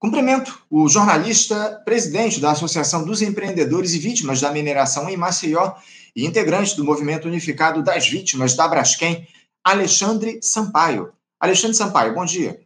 Cumprimento 0.00 0.58
o 0.70 0.88
jornalista, 0.88 1.78
presidente 1.84 2.40
da 2.40 2.52
Associação 2.52 3.04
dos 3.04 3.20
Empreendedores 3.20 3.92
e 3.92 3.98
Vítimas 3.98 4.40
da 4.40 4.50
Mineração 4.50 5.10
em 5.10 5.16
Maceió 5.16 5.74
e 6.16 6.24
integrante 6.24 6.74
do 6.74 6.82
Movimento 6.82 7.28
Unificado 7.28 7.82
das 7.82 8.08
Vítimas 8.08 8.56
da 8.56 8.66
Braskem, 8.66 9.28
Alexandre 9.62 10.40
Sampaio. 10.42 11.12
Alexandre 11.38 11.76
Sampaio, 11.76 12.14
bom 12.14 12.24
dia. 12.24 12.58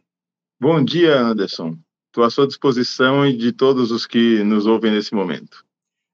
Bom 0.57 0.81
dia, 0.81 1.19
Anderson. 1.19 1.77
Estou 2.07 2.23
à 2.23 2.29
sua 2.29 2.47
disposição 2.47 3.27
e 3.27 3.35
de 3.35 3.51
todos 3.51 3.91
os 3.91 4.07
que 4.07 4.41
nos 4.45 4.65
ouvem 4.65 4.93
nesse 4.93 5.13
momento. 5.13 5.65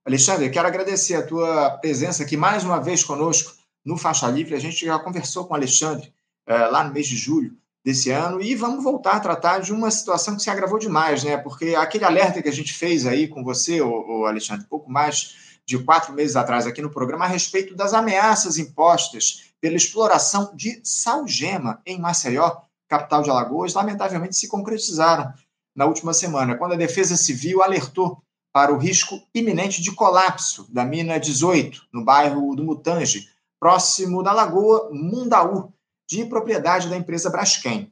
Alexandre, 0.03 0.49
quero 0.49 0.67
agradecer 0.67 1.13
a 1.13 1.21
tua 1.21 1.69
presença 1.77 2.23
aqui 2.23 2.35
mais 2.35 2.63
uma 2.63 2.79
vez 2.79 3.03
conosco 3.03 3.53
no 3.85 3.95
Faixa 3.95 4.27
Livre. 4.27 4.55
A 4.55 4.59
gente 4.59 4.83
já 4.83 4.97
conversou 4.97 5.45
com 5.45 5.53
o 5.53 5.57
Alexandre 5.57 6.11
eh, 6.47 6.65
lá 6.65 6.83
no 6.83 6.91
mês 6.91 7.07
de 7.07 7.15
julho 7.15 7.60
desse 7.83 8.11
ano 8.11 8.41
e 8.41 8.53
vamos 8.53 8.83
voltar 8.83 9.13
a 9.13 9.19
tratar 9.19 9.59
de 9.59 9.73
uma 9.73 9.89
situação 9.89 10.35
que 10.35 10.43
se 10.43 10.49
agravou 10.49 10.77
demais, 10.77 11.23
né? 11.23 11.37
Porque 11.37 11.75
aquele 11.75 12.05
alerta 12.05 12.41
que 12.41 12.49
a 12.49 12.53
gente 12.53 12.73
fez 12.73 13.07
aí 13.07 13.27
com 13.27 13.43
você, 13.43 13.81
o 13.81 14.25
Alexandre, 14.25 14.67
pouco 14.69 14.89
mais 14.89 15.35
de 15.65 15.79
quatro 15.79 16.13
meses 16.13 16.35
atrás 16.35 16.67
aqui 16.67 16.81
no 16.81 16.91
programa 16.91 17.25
a 17.25 17.27
respeito 17.27 17.75
das 17.75 17.93
ameaças 17.93 18.57
impostas 18.57 19.53
pela 19.59 19.75
exploração 19.75 20.51
de 20.55 20.81
salgema 20.83 21.81
em 21.85 21.99
Maceió, 21.99 22.57
capital 22.89 23.23
de 23.23 23.29
Alagoas, 23.29 23.73
lamentavelmente 23.73 24.35
se 24.35 24.47
concretizaram 24.47 25.31
na 25.75 25.85
última 25.85 26.13
semana, 26.13 26.57
quando 26.57 26.73
a 26.73 26.77
Defesa 26.77 27.15
Civil 27.15 27.63
alertou 27.63 28.21
para 28.51 28.73
o 28.73 28.77
risco 28.77 29.21
iminente 29.33 29.81
de 29.81 29.93
colapso 29.93 30.67
da 30.69 30.83
mina 30.83 31.17
18, 31.17 31.87
no 31.93 32.03
bairro 32.03 32.53
do 32.55 32.63
Mutange, 32.63 33.29
próximo 33.59 34.21
da 34.21 34.33
Lagoa 34.33 34.89
Mundaú, 34.91 35.71
de 36.11 36.25
propriedade 36.25 36.89
da 36.89 36.97
empresa 36.97 37.29
Braskem. 37.29 37.89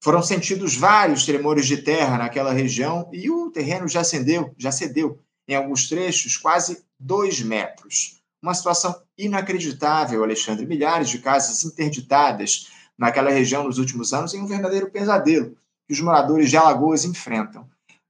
Foram 0.00 0.22
sentidos 0.22 0.76
vários 0.76 1.26
tremores 1.26 1.66
de 1.66 1.78
terra 1.78 2.16
naquela 2.16 2.52
região 2.52 3.10
e 3.12 3.28
o 3.28 3.50
terreno 3.50 3.88
já 3.88 4.04
cedeu, 4.04 4.54
já 4.56 4.70
cedeu 4.70 5.18
em 5.48 5.54
alguns 5.56 5.88
trechos 5.88 6.36
quase 6.36 6.84
dois 6.98 7.40
metros. 7.42 8.20
Uma 8.40 8.54
situação 8.54 8.94
inacreditável, 9.18 10.22
Alexandre. 10.22 10.64
Milhares 10.64 11.08
de 11.08 11.18
casas 11.18 11.64
interditadas 11.64 12.68
naquela 12.96 13.30
região 13.30 13.64
nos 13.64 13.78
últimos 13.78 14.12
anos 14.12 14.32
em 14.32 14.40
um 14.40 14.46
verdadeiro 14.46 14.90
pesadelo 14.90 15.56
que 15.88 15.92
os 15.92 16.00
moradores 16.00 16.50
de 16.50 16.56
Alagoas 16.56 17.04
enfrentam. 17.04 17.62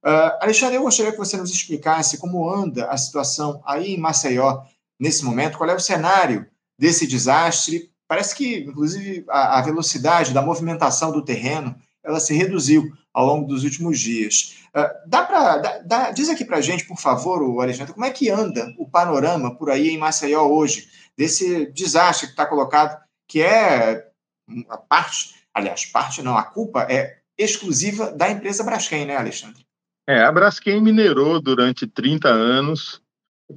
Uh, 0.05 0.37
Alexandre, 0.41 0.77
eu 0.77 0.83
gostaria 0.83 1.13
que 1.13 1.19
você 1.19 1.37
nos 1.37 1.51
explicasse 1.51 2.19
como 2.19 2.49
anda 2.49 2.91
a 2.91 2.97
situação 2.97 3.63
aí 3.65 3.95
em 3.95 3.99
Maceió 3.99 4.63
nesse 5.01 5.25
momento, 5.25 5.57
qual 5.57 5.71
é 5.71 5.75
o 5.75 5.81
cenário 5.81 6.47
desse 6.79 7.07
desastre. 7.07 7.91
Parece 8.09 8.35
que, 8.35 8.59
inclusive, 8.61 9.25
a, 9.29 9.59
a 9.59 9.63
velocidade 9.63 10.33
da 10.33 10.43
movimentação 10.43 11.13
do 11.13 11.25
terreno 11.25 11.75
ela 12.05 12.21
se 12.21 12.33
reduziu 12.35 12.93
ao 13.13 13.27
longo 13.27 13.49
dos 13.49 13.65
últimos 13.65 13.99
dias. 13.99 14.59
Uh, 14.69 15.09
dá 15.09 15.25
para 15.25 16.13
diz 16.13 16.29
aqui 16.29 16.45
para 16.45 16.59
a 16.59 16.61
gente, 16.61 16.87
por 16.87 16.99
favor, 16.99 17.43
o 17.43 17.61
Alexandre, 17.61 17.93
como 17.93 18.07
é 18.07 18.11
que 18.11 18.31
anda 18.31 18.73
o 18.79 18.89
panorama 18.89 19.57
por 19.57 19.71
aí 19.71 19.89
em 19.89 19.99
Maceió 19.99 20.47
hoje 20.47 20.89
desse 21.17 21.67
desastre 21.73 22.29
que 22.29 22.33
está 22.33 22.47
colocado, 22.47 22.97
que 23.27 23.43
é 23.43 24.07
a 24.69 24.77
parte, 24.77 25.35
aliás, 25.53 25.87
parte 25.87 26.23
não, 26.23 26.37
a 26.37 26.45
culpa 26.45 26.87
é 26.89 27.19
exclusiva 27.37 28.13
da 28.13 28.31
empresa 28.31 28.63
Braskem, 28.63 29.05
né, 29.05 29.17
Alexandre? 29.17 29.67
É, 30.09 30.21
a 30.21 30.31
Braskem 30.31 30.81
minerou 30.81 31.41
durante 31.41 31.87
30 31.87 32.29
anos 32.29 33.03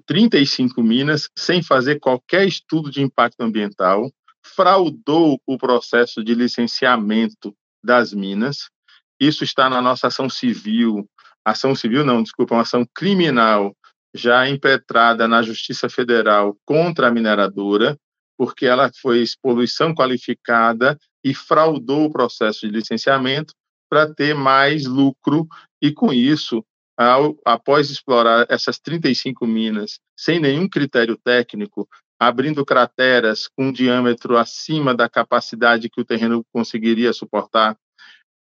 35 0.06 0.82
minas 0.84 1.30
sem 1.36 1.64
fazer 1.64 2.00
qualquer 2.00 2.48
estudo 2.48 2.92
de 2.92 3.02
impacto 3.02 3.42
ambiental, 3.42 4.12
fraudou 4.60 5.40
o 5.48 5.58
processo 5.58 6.22
de 6.22 6.36
licenciamento 6.36 7.56
das 7.82 8.14
minas. 8.14 8.70
Isso 9.18 9.46
está 9.46 9.70
na 9.70 9.82
nossa 9.82 10.08
ação 10.08 10.30
civil, 10.30 11.10
ação 11.46 11.74
civil 11.74 12.04
não, 12.04 12.22
desculpa, 12.22 12.56
uma 12.56 12.64
ação 12.64 12.86
criminal 12.94 13.74
já 14.14 14.50
impetrada 14.50 15.30
na 15.30 15.42
Justiça 15.42 15.88
Federal 15.88 16.58
contra 16.66 17.08
a 17.08 17.12
mineradora, 17.12 17.98
porque 18.38 18.66
ela 18.66 18.92
foi 19.02 19.24
poluição 19.42 19.96
qualificada 19.96 20.98
e 21.24 21.34
fraudou 21.34 22.08
o 22.08 22.12
processo 22.12 22.68
de 22.68 22.74
licenciamento 22.74 23.54
para 23.90 24.14
ter 24.14 24.36
mais 24.36 24.86
lucro 24.86 25.48
e 25.82 25.90
com 25.94 26.12
isso, 26.12 26.66
ao, 26.98 27.34
após 27.46 27.90
explorar 27.90 28.46
essas 28.50 28.78
35 28.78 29.48
minas 29.48 30.02
sem 30.18 30.38
nenhum 30.38 30.68
critério 30.68 31.18
técnico, 31.24 31.88
abrindo 32.20 32.66
crateras 32.66 33.48
com 33.48 33.68
um 33.68 33.72
diâmetro 33.72 34.38
acima 34.38 34.94
da 34.94 35.08
capacidade 35.08 35.90
que 35.90 36.02
o 36.02 36.06
terreno 36.06 36.46
conseguiria 36.52 37.14
suportar, 37.14 37.78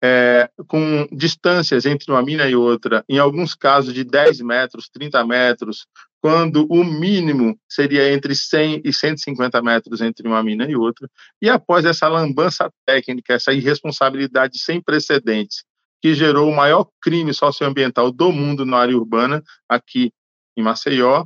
é, 0.03 0.51
com 0.67 1.07
distâncias 1.13 1.85
entre 1.85 2.11
uma 2.11 2.23
mina 2.23 2.49
e 2.49 2.57
outra, 2.57 3.05
em 3.09 3.19
alguns 3.19 3.55
casos 3.55 3.93
de 3.93 4.03
10 4.03 4.41
metros, 4.41 4.89
30 4.89 5.25
metros, 5.27 5.87
quando 6.23 6.67
o 6.71 6.83
mínimo 6.83 7.59
seria 7.69 8.13
entre 8.13 8.35
100 8.35 8.83
e 8.85 8.93
150 8.93 9.63
metros 9.63 10.01
entre 10.01 10.27
uma 10.27 10.43
mina 10.43 10.69
e 10.69 10.75
outra. 10.75 11.09
E 11.41 11.49
após 11.49 11.85
essa 11.85 12.09
lambança 12.09 12.71
técnica, 12.87 13.35
essa 13.35 13.53
irresponsabilidade 13.53 14.59
sem 14.59 14.81
precedentes, 14.83 15.65
que 16.03 16.15
gerou 16.15 16.49
o 16.49 16.57
maior 16.57 16.89
crime 17.01 17.33
socioambiental 17.33 18.11
do 18.11 18.33
mundo 18.33 18.65
na 18.65 18.79
área 18.79 18.97
urbana, 18.97 19.43
aqui 19.69 20.13
em 20.57 20.63
Maceió, 20.63 21.25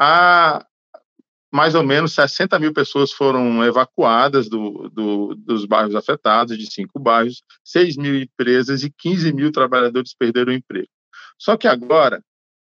a 0.00 0.64
mais 1.54 1.76
ou 1.76 1.84
menos 1.84 2.12
60 2.14 2.58
mil 2.58 2.74
pessoas 2.74 3.12
foram 3.12 3.64
evacuadas 3.64 4.48
do, 4.48 4.90
do, 4.92 5.36
dos 5.36 5.64
bairros 5.64 5.94
afetados, 5.94 6.58
de 6.58 6.66
cinco 6.66 6.98
bairros, 6.98 7.44
6 7.62 7.96
mil 7.96 8.20
empresas 8.20 8.82
e 8.82 8.90
15 8.90 9.32
mil 9.32 9.52
trabalhadores 9.52 10.12
perderam 10.18 10.52
o 10.52 10.56
emprego. 10.56 10.88
Só 11.38 11.56
que 11.56 11.68
agora, 11.68 12.20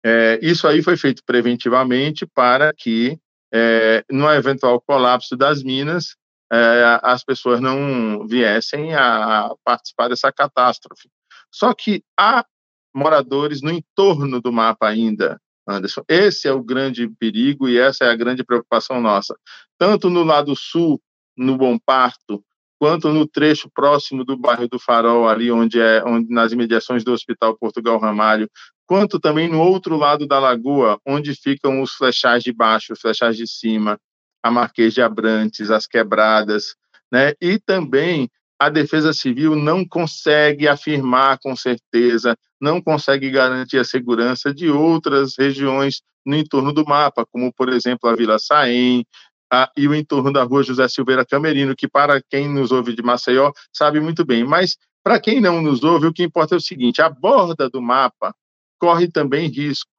é, 0.05 0.39
isso 0.39 0.67
aí 0.67 0.83
foi 0.83 0.95
feito 0.97 1.23
preventivamente 1.25 2.27
para 2.27 2.71
que, 2.77 3.17
é, 3.51 4.05
no 4.07 4.29
eventual 4.29 4.79
colapso 4.79 5.35
das 5.35 5.63
minas, 5.63 6.15
é, 6.53 6.99
as 7.01 7.23
pessoas 7.23 7.59
não 7.59 8.27
viessem 8.27 8.93
a 8.93 9.49
participar 9.63 10.09
dessa 10.09 10.31
catástrofe. 10.31 11.09
Só 11.51 11.73
que 11.73 12.03
há 12.15 12.45
moradores 12.93 13.63
no 13.63 13.71
entorno 13.71 14.39
do 14.39 14.53
mapa 14.53 14.87
ainda, 14.87 15.41
Anderson. 15.67 16.01
Esse 16.07 16.47
é 16.47 16.51
o 16.51 16.63
grande 16.63 17.07
perigo 17.19 17.67
e 17.67 17.77
essa 17.77 18.05
é 18.05 18.09
a 18.09 18.15
grande 18.15 18.43
preocupação 18.43 19.01
nossa. 19.01 19.35
Tanto 19.77 20.09
no 20.09 20.23
lado 20.23 20.55
sul, 20.55 21.01
no 21.35 21.57
Bom 21.57 21.77
Parto, 21.77 22.43
quanto 22.79 23.11
no 23.11 23.27
trecho 23.27 23.69
próximo 23.73 24.23
do 24.23 24.37
bairro 24.37 24.67
do 24.67 24.79
Farol, 24.79 25.27
ali 25.27 25.51
onde 25.51 25.79
é 25.79 26.03
onde, 26.03 26.31
nas 26.31 26.51
imediações 26.51 27.03
do 27.03 27.13
Hospital 27.13 27.57
Portugal 27.57 27.99
Ramalho, 27.99 28.49
quanto 28.85 29.19
também 29.19 29.49
no 29.49 29.59
outro 29.61 29.97
lado 29.97 30.27
da 30.27 30.39
lagoa, 30.39 30.99
onde 31.05 31.33
ficam 31.33 31.81
os 31.81 31.93
flechais 31.93 32.43
de 32.43 32.53
baixo, 32.53 32.93
os 32.93 32.99
flechais 32.99 33.35
de 33.37 33.47
cima, 33.47 33.99
a 34.43 34.51
Marquês 34.51 34.93
de 34.93 35.01
Abrantes, 35.01 35.71
as 35.71 35.87
quebradas, 35.87 36.75
né? 37.11 37.33
E 37.41 37.57
também 37.59 38.29
a 38.59 38.69
Defesa 38.69 39.13
Civil 39.13 39.55
não 39.55 39.85
consegue 39.85 40.67
afirmar 40.67 41.37
com 41.39 41.55
certeza, 41.55 42.37
não 42.59 42.81
consegue 42.81 43.29
garantir 43.29 43.77
a 43.77 43.83
segurança 43.83 44.53
de 44.53 44.69
outras 44.69 45.35
regiões 45.37 46.01
no 46.25 46.35
entorno 46.35 46.73
do 46.73 46.85
mapa, 46.85 47.25
como, 47.31 47.53
por 47.53 47.69
exemplo, 47.69 48.09
a 48.09 48.15
Vila 48.15 48.39
Saém, 48.39 49.05
a, 49.51 49.69
e 49.77 49.87
o 49.87 49.93
entorno 49.93 50.31
da 50.31 50.43
rua 50.43 50.63
José 50.63 50.87
Silveira 50.87 51.25
Camerino, 51.25 51.75
que 51.75 51.87
para 51.87 52.21
quem 52.21 52.49
nos 52.49 52.71
ouve 52.71 52.95
de 52.95 53.03
Maceió 53.03 53.51
sabe 53.71 53.99
muito 53.99 54.25
bem. 54.25 54.43
Mas 54.43 54.77
para 55.03 55.19
quem 55.19 55.39
não 55.39 55.61
nos 55.61 55.83
ouve, 55.83 56.07
o 56.07 56.13
que 56.13 56.23
importa 56.23 56.55
é 56.55 56.57
o 56.57 56.61
seguinte: 56.61 57.01
a 57.01 57.09
borda 57.09 57.69
do 57.69 57.81
mapa 57.81 58.33
corre 58.79 59.09
também 59.09 59.49
risco. 59.49 59.89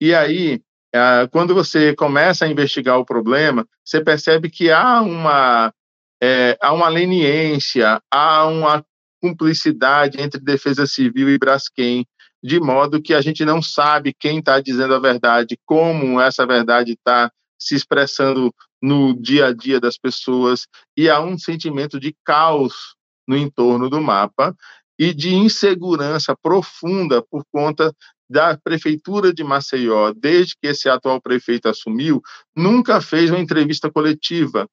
E 0.00 0.14
aí, 0.14 0.60
quando 1.30 1.54
você 1.54 1.94
começa 1.94 2.44
a 2.44 2.48
investigar 2.48 2.98
o 2.98 3.04
problema, 3.04 3.66
você 3.84 4.02
percebe 4.02 4.50
que 4.50 4.70
há 4.70 5.00
uma 5.00 5.72
é, 6.22 6.56
há 6.60 6.72
uma 6.72 6.88
leniência, 6.88 8.00
há 8.10 8.46
uma 8.46 8.84
cumplicidade 9.20 10.20
entre 10.20 10.40
Defesa 10.40 10.86
Civil 10.86 11.28
e 11.30 11.38
Braskem, 11.38 12.06
de 12.42 12.58
modo 12.58 13.02
que 13.02 13.12
a 13.12 13.20
gente 13.20 13.44
não 13.44 13.60
sabe 13.60 14.14
quem 14.18 14.38
está 14.38 14.60
dizendo 14.60 14.94
a 14.94 14.98
verdade, 14.98 15.58
como 15.66 16.20
essa 16.20 16.46
verdade 16.46 16.92
está 16.92 17.30
se 17.58 17.74
expressando 17.74 18.52
no 18.82 19.14
dia 19.14 19.48
a 19.48 19.52
dia 19.52 19.78
das 19.78 19.98
pessoas, 19.98 20.66
e 20.96 21.10
há 21.10 21.20
um 21.20 21.38
sentimento 21.38 22.00
de 22.00 22.14
caos 22.24 22.94
no 23.28 23.36
entorno 23.36 23.90
do 23.90 24.00
mapa 24.00 24.56
e 24.98 25.12
de 25.12 25.34
insegurança 25.34 26.34
profunda 26.42 27.22
por 27.30 27.44
conta 27.52 27.94
da 28.28 28.56
prefeitura 28.56 29.34
de 29.34 29.44
Maceió, 29.44 30.12
desde 30.16 30.54
que 30.60 30.68
esse 30.68 30.88
atual 30.88 31.20
prefeito 31.20 31.68
assumiu, 31.68 32.22
nunca 32.56 33.00
fez 33.00 33.28
uma 33.28 33.40
entrevista 33.40 33.90
coletiva 33.90 34.68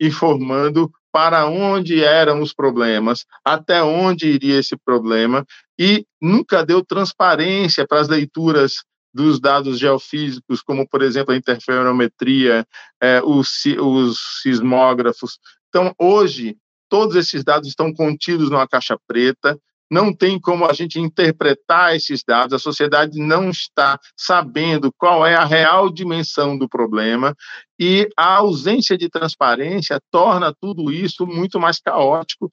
informando 0.00 0.90
para 1.12 1.46
onde 1.46 2.02
eram 2.04 2.42
os 2.42 2.52
problemas, 2.52 3.24
até 3.44 3.82
onde 3.82 4.28
iria 4.28 4.58
esse 4.58 4.76
problema, 4.76 5.44
e 5.78 6.06
nunca 6.20 6.64
deu 6.64 6.84
transparência 6.84 7.86
para 7.86 8.00
as 8.00 8.08
leituras 8.08 8.84
dos 9.12 9.40
dados 9.40 9.78
geofísicos, 9.78 10.62
como, 10.62 10.86
por 10.88 11.02
exemplo, 11.02 11.32
a 11.32 11.36
interferometria, 11.36 12.66
é, 13.02 13.20
os, 13.24 13.64
os 13.80 14.40
sismógrafos. 14.42 15.38
Então, 15.68 15.94
hoje, 15.98 16.56
todos 16.88 17.16
esses 17.16 17.42
dados 17.42 17.68
estão 17.68 17.92
contidos 17.92 18.50
numa 18.50 18.68
caixa 18.68 18.96
preta, 19.06 19.58
não 19.90 20.14
tem 20.14 20.38
como 20.38 20.66
a 20.66 20.72
gente 20.72 21.00
interpretar 21.00 21.96
esses 21.96 22.22
dados, 22.26 22.52
a 22.52 22.58
sociedade 22.58 23.18
não 23.18 23.50
está 23.50 23.98
sabendo 24.16 24.92
qual 24.96 25.26
é 25.26 25.34
a 25.34 25.44
real 25.44 25.90
dimensão 25.90 26.58
do 26.58 26.68
problema 26.68 27.34
e 27.78 28.08
a 28.16 28.36
ausência 28.36 28.98
de 28.98 29.08
transparência 29.08 30.00
torna 30.10 30.54
tudo 30.60 30.92
isso 30.92 31.26
muito 31.26 31.58
mais 31.58 31.80
caótico, 31.80 32.52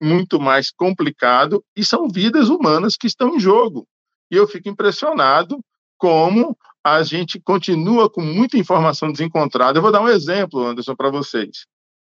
muito 0.00 0.38
mais 0.38 0.70
complicado 0.70 1.64
e 1.74 1.84
são 1.84 2.08
vidas 2.08 2.48
humanas 2.48 2.96
que 2.96 3.06
estão 3.06 3.34
em 3.34 3.40
jogo. 3.40 3.86
E 4.30 4.36
eu 4.36 4.46
fico 4.46 4.68
impressionado 4.68 5.58
como 5.96 6.56
a 6.84 7.02
gente 7.02 7.40
continua 7.40 8.10
com 8.10 8.20
muita 8.20 8.58
informação 8.58 9.10
desencontrada. 9.10 9.78
Eu 9.78 9.82
vou 9.82 9.90
dar 9.90 10.02
um 10.02 10.08
exemplo, 10.08 10.64
Anderson, 10.64 10.94
para 10.94 11.10
vocês. 11.10 11.66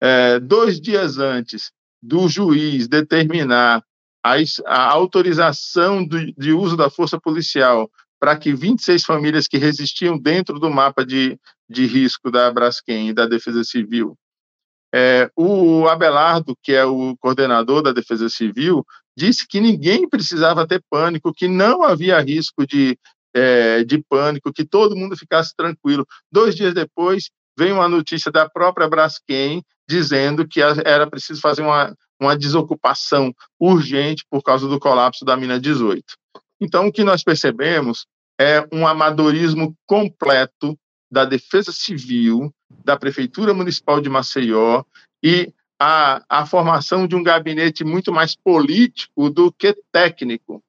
É, 0.02 0.40
dois 0.40 0.80
dias 0.80 1.18
antes 1.18 1.72
do 2.02 2.28
juiz 2.28 2.88
determinar 2.88 3.84
a, 4.24 4.36
a 4.66 4.92
autorização 4.92 6.06
do, 6.06 6.34
de 6.34 6.52
uso 6.52 6.76
da 6.76 6.90
força 6.90 7.20
policial 7.20 7.90
para 8.20 8.38
que 8.38 8.54
26 8.54 9.04
famílias 9.04 9.48
que 9.48 9.58
resistiam 9.58 10.18
dentro 10.18 10.60
do 10.60 10.70
mapa 10.70 11.06
de, 11.06 11.40
de 11.70 11.86
risco 11.86 12.30
da 12.30 12.52
Braskem 12.52 13.10
e 13.10 13.14
da 13.14 13.26
Defesa 13.26 13.64
Civil. 13.64 14.18
É, 14.94 15.30
o 15.36 15.88
Abelardo, 15.88 16.58
que 16.62 16.74
é 16.74 16.84
o 16.84 17.16
coordenador 17.18 17.82
da 17.82 17.94
Defesa 17.94 18.28
Civil, 18.28 18.84
disse 19.16 19.48
que 19.48 19.62
ninguém 19.62 20.10
precisava 20.10 20.68
ter 20.68 20.84
pânico, 20.90 21.34
que 21.34 21.48
não 21.48 21.84
havia 21.84 22.20
risco 22.20 22.66
de, 22.66 22.98
é, 23.34 23.84
de 23.84 24.04
pânico, 24.10 24.52
que 24.52 24.66
todo 24.66 24.96
mundo 24.96 25.16
ficasse 25.16 25.56
tranquilo. 25.56 26.06
Dois 26.32 26.56
dias 26.56 26.74
depois, 26.74 27.30
veio 27.58 27.76
uma 27.76 27.88
notícia 27.88 28.32
da 28.32 28.50
própria 28.50 28.90
Braskem 28.90 29.64
dizendo 29.88 30.48
que 30.48 30.62
era 30.62 31.10
preciso 31.10 31.42
fazer 31.42 31.62
uma, 31.62 31.94
uma 32.20 32.38
desocupação 32.38 33.34
urgente 33.60 34.26
por 34.30 34.42
causa 34.42 34.68
do 34.68 34.80
colapso 34.80 35.24
da 35.24 35.38
mina 35.38 35.60
18. 35.60 36.04
Então, 36.60 36.88
o 36.88 36.92
que 36.92 37.04
nós 37.04 37.24
percebemos 37.24 38.06
é 38.40 38.68
um 38.72 38.86
amadorismo 38.86 39.76
completo 39.88 40.78
da 41.12 41.26
Defesa 41.26 41.72
Civil, 41.72 42.54
da 42.84 42.98
Prefeitura 42.98 43.54
Municipal 43.54 44.00
de 44.00 44.10
Maceió 44.10 44.84
e 45.24 45.52
a, 45.80 46.24
a 46.30 46.46
formação 46.46 47.08
de 47.08 47.16
um 47.16 47.24
gabinete 47.24 47.84
muito 47.84 48.12
mais 48.12 48.36
político 48.36 49.30
do 49.30 49.52
que 49.52 49.76
técnico. 49.92 50.62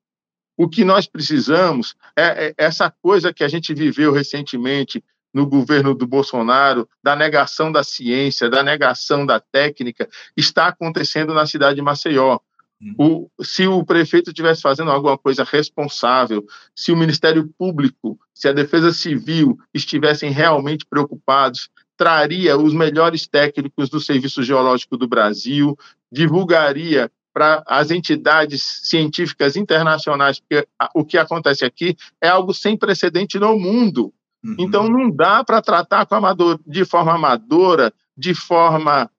O 0.57 0.69
que 0.69 0.85
nós 0.85 1.07
precisamos 1.07 1.95
é, 2.17 2.47
é 2.47 2.55
essa 2.57 2.91
coisa 3.03 3.33
que 3.33 3.43
a 3.43 3.49
gente 3.49 3.75
viveu 3.75 4.13
recentemente 4.13 5.03
no 5.33 5.47
governo 5.47 5.95
do 5.95 6.07
Bolsonaro, 6.07 6.89
da 7.03 7.15
negação 7.15 7.71
da 7.71 7.83
ciência, 7.83 8.51
da 8.51 8.63
negação 8.63 9.25
da 9.25 9.41
técnica, 9.41 10.09
está 10.37 10.69
acontecendo 10.69 11.33
na 11.33 11.47
cidade 11.47 11.77
de 11.77 11.83
Maceió. 11.83 12.39
Uhum. 12.81 13.29
O, 13.39 13.45
se 13.45 13.67
o 13.67 13.85
prefeito 13.85 14.31
estivesse 14.31 14.63
fazendo 14.63 14.91
alguma 14.91 15.19
coisa 15.19 15.45
responsável, 15.45 16.45
se 16.75 16.91
o 16.91 16.97
Ministério 16.97 17.49
Público, 17.59 18.19
se 18.35 18.49
a 18.49 18.53
Defesa 18.53 18.93
Civil 18.93 19.59
estivessem 19.73 20.31
realmente 20.31 20.87
preocupados, 20.87 21.69
traria 21.97 22.57
os 22.57 22.73
melhores 22.73 23.27
técnicos 23.27 23.91
do 23.91 24.01
Serviço 24.01 24.43
Geológico 24.43 24.97
do 24.97 25.07
Brasil, 25.07 25.77
divulgaria 26.11 27.11
para 27.33 27.63
as 27.67 27.91
entidades 27.91 28.81
científicas 28.83 29.57
internacionais, 29.57 30.41
porque 30.41 30.67
o 30.95 31.05
que 31.05 31.19
acontece 31.19 31.65
aqui 31.65 31.97
é 32.21 32.29
algo 32.29 32.53
sem 32.55 32.77
precedente 32.77 33.39
no 33.39 33.59
mundo. 33.59 34.13
Uhum. 34.45 34.57
Então, 34.59 34.89
não 34.89 35.11
dá 35.11 35.45
para 35.45 35.61
tratar 35.61 36.07
amador, 36.11 36.59
de 36.67 36.85
forma 36.85 37.15
amadora, 37.15 37.93
de 38.17 38.35
forma 38.35 39.11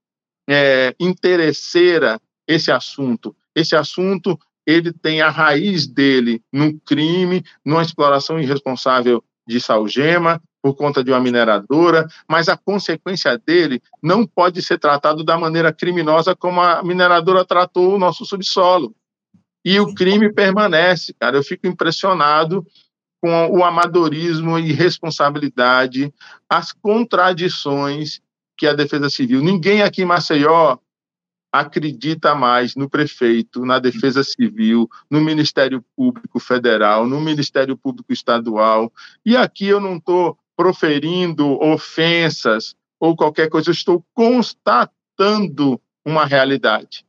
é, 0.50 0.95
interesseira 1.00 2.19
esse 2.47 2.71
assunto. 2.71 3.35
Esse 3.56 3.75
assunto 3.75 4.39
ele 4.65 4.94
tem 4.94 5.21
a 5.21 5.29
raiz 5.29 5.88
dele 5.88 6.41
no 6.51 6.79
crime, 6.81 7.44
numa 7.65 7.81
exploração 7.81 8.39
irresponsável 8.39 9.23
de 9.47 9.59
salgema, 9.59 10.41
por 10.62 10.75
conta 10.75 11.03
de 11.03 11.12
uma 11.12 11.19
mineradora, 11.19 12.07
mas 12.29 12.47
a 12.47 12.56
consequência 12.56 13.38
dele 13.38 13.81
não 14.01 14.27
pode 14.27 14.62
ser 14.62 14.77
tratado 14.77 15.23
da 15.23 15.38
maneira 15.38 15.73
criminosa 15.73 16.35
como 16.35 16.62
a 16.62 16.83
mineradora 16.83 17.44
tratou 17.44 17.95
o 17.95 18.00
nosso 18.00 18.25
subsolo. 18.25 18.95
E 19.65 19.79
o 19.79 19.94
crime 19.94 20.31
permanece, 20.31 21.13
cara. 21.19 21.38
Eu 21.38 21.44
fico 21.44 21.68
impressionado 21.68 22.65
com 23.21 23.47
o 23.51 23.63
amadorismo 23.63 24.57
e 24.57 24.73
responsabilidade, 24.73 26.12
as 26.50 26.73
contradições 26.73 28.19
que 28.57 28.65
a 28.65 28.73
Defesa 28.73 29.09
Civil. 29.09 29.41
Ninguém 29.41 29.83
aqui 29.83 30.01
em 30.01 30.06
Maceió 30.06 30.77
acredita 31.51 32.33
mais 32.33 32.75
no 32.75 32.89
prefeito, 32.89 33.65
na 33.65 33.77
Defesa 33.77 34.23
Civil, 34.23 34.89
no 35.09 35.21
Ministério 35.21 35.83
Público 35.95 36.39
Federal, 36.39 37.06
no 37.06 37.19
Ministério 37.19 37.77
Público 37.77 38.12
Estadual. 38.12 38.91
E 39.25 39.38
aqui 39.38 39.68
eu 39.68 39.79
não 39.79 39.97
estou 39.97 40.38
proferindo 40.56 41.62
ofensas 41.62 42.75
ou 43.00 43.15
qualquer 43.15 43.50
coisa, 43.50 43.69
eu 43.69 43.73
estou 43.73 44.06
constatando 44.13 45.79
uma 46.06 46.25
realidade. 46.25 47.06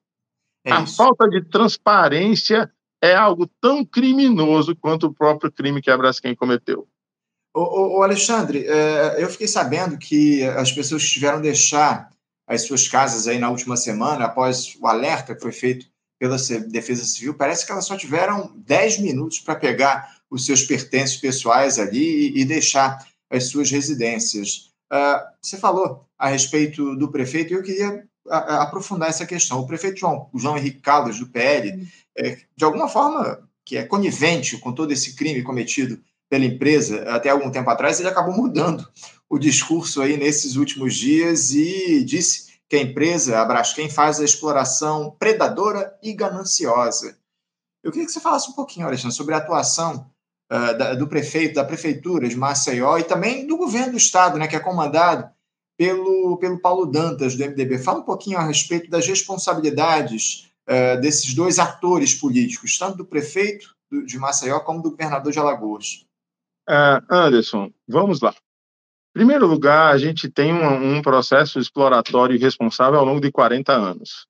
É 0.65 0.73
a 0.73 0.87
falta 0.87 1.29
de 1.29 1.43
transparência 1.43 2.71
é 3.03 3.15
algo 3.15 3.51
tão 3.61 3.85
criminoso 3.85 4.77
quanto 4.77 5.07
o 5.09 5.15
próprio 5.15 5.51
crime 5.51 5.83
que 5.83 5.91
a 5.91 5.99
Braskem 5.99 6.37
cometeu. 6.37 6.87
O, 7.55 8.03
Alexandre, 8.03 8.67
é, 8.67 9.23
eu 9.23 9.29
fiquei 9.29 9.47
sabendo 9.47 9.99
que 9.99 10.43
as 10.45 10.73
pessoas 10.73 11.07
tiveram 11.07 11.41
deixar 11.41 12.11
as 12.47 12.63
suas 12.63 12.89
casas 12.89 13.29
aí 13.29 13.39
na 13.39 13.51
última 13.51 13.77
semana, 13.77 14.25
após 14.25 14.75
o 14.81 14.87
alerta 14.87 15.35
que 15.35 15.43
foi 15.43 15.53
feito 15.53 15.87
pela 16.19 16.37
Defesa 16.69 17.05
Civil, 17.05 17.35
parece 17.35 17.67
que 17.67 17.73
elas 17.73 17.85
só 17.85 17.97
tiveram 17.97 18.53
10 18.57 19.01
minutos 19.01 19.41
para 19.41 19.57
pegar 19.57 20.17
os 20.31 20.47
seus 20.47 20.63
pertences 20.63 21.17
pessoais 21.17 21.79
ali 21.79 22.39
e, 22.39 22.45
deixar 22.45 23.07
as 23.31 23.49
suas 23.49 23.71
residências. 23.71 24.71
Uh, 24.91 25.21
você 25.43 25.59
falou 25.59 26.07
a 26.19 26.29
respeito 26.29 26.95
do 26.97 27.11
prefeito 27.11 27.53
e 27.53 27.57
eu 27.57 27.63
queria 27.63 28.07
aprofundar 28.29 29.09
essa 29.09 29.27
questão. 29.27 29.61
O 29.61 29.67
prefeito 29.67 30.01
João, 30.01 30.29
João 30.35 30.57
Henrique 30.57 30.81
Caldas, 30.81 31.19
do 31.19 31.27
PL, 31.27 31.89
é, 32.17 32.39
de 32.57 32.65
alguma 32.65 32.89
forma, 32.89 33.49
que 33.65 33.77
é 33.77 33.85
conivente 33.85 34.59
com 34.59 34.73
todo 34.73 34.93
esse 34.93 35.15
crime 35.15 35.43
cometido 35.43 36.01
pela 36.29 36.45
empresa 36.45 37.03
até 37.11 37.29
algum 37.29 37.51
tempo 37.51 37.69
atrás, 37.69 38.01
ele 38.01 38.09
acabou 38.09 38.35
mudando 38.35 38.89
o 39.29 39.39
discurso 39.39 40.01
aí 40.01 40.17
nesses 40.17 40.57
últimos 40.57 40.95
dias 40.95 41.51
e 41.51 42.03
disse 42.05 42.53
que 42.69 42.77
a 42.77 42.81
empresa, 42.81 43.39
a 43.39 43.45
Braskem, 43.45 43.91
faz 43.91 44.19
a 44.19 44.25
exploração 44.25 45.15
predadora 45.19 45.95
e 46.03 46.15
gananciosa. 46.15 47.19
Eu 47.83 47.91
queria 47.91 48.07
que 48.07 48.13
você 48.13 48.21
falasse 48.21 48.49
um 48.49 48.55
pouquinho, 48.55 48.87
Alexandre, 48.87 49.15
sobre 49.15 49.35
a 49.35 49.39
atuação 49.39 50.11
uh, 50.51 50.79
da, 50.79 50.95
do 50.95 51.07
prefeito, 51.07 51.57
da 51.57 51.65
prefeitura 51.65 52.29
de 52.29 52.37
Maceió 52.37 52.97
e 52.97 53.05
também 53.05 53.47
do 53.47 53.57
governo 53.57 53.93
do 53.93 53.99
estado, 53.99 54.39
né, 54.39 54.47
que 54.47 54.57
é 54.57 54.61
comandado 54.61 55.31
pelo, 55.83 56.37
pelo 56.37 56.61
Paulo 56.61 56.87
Dantas, 56.87 57.35
do 57.35 57.45
MDB. 57.45 57.77
Fala 57.77 57.99
um 57.99 58.05
pouquinho 58.05 58.39
a 58.39 58.45
respeito 58.45 58.89
das 58.89 59.05
responsabilidades 59.05 60.49
uh, 60.69 61.01
desses 61.01 61.35
dois 61.35 61.59
atores 61.59 62.15
políticos, 62.15 62.79
tanto 62.79 62.99
do 62.99 63.05
prefeito 63.05 63.75
de 64.07 64.17
Maceió 64.17 64.61
como 64.61 64.81
do 64.81 64.93
governador 64.93 65.33
de 65.33 65.41
Alagoas. 65.41 66.07
Uh, 66.71 67.03
Anderson, 67.11 67.73
vamos 67.89 68.21
lá. 68.21 68.31
Em 68.31 69.13
primeiro 69.13 69.45
lugar, 69.45 69.93
a 69.93 69.99
gente 69.99 70.31
tem 70.31 70.55
um, 70.55 70.99
um 70.99 71.03
processo 71.03 71.59
exploratório 71.59 72.39
responsável 72.39 73.01
ao 73.01 73.05
longo 73.05 73.21
de 73.21 73.33
40 73.33 73.73
anos. 73.73 74.29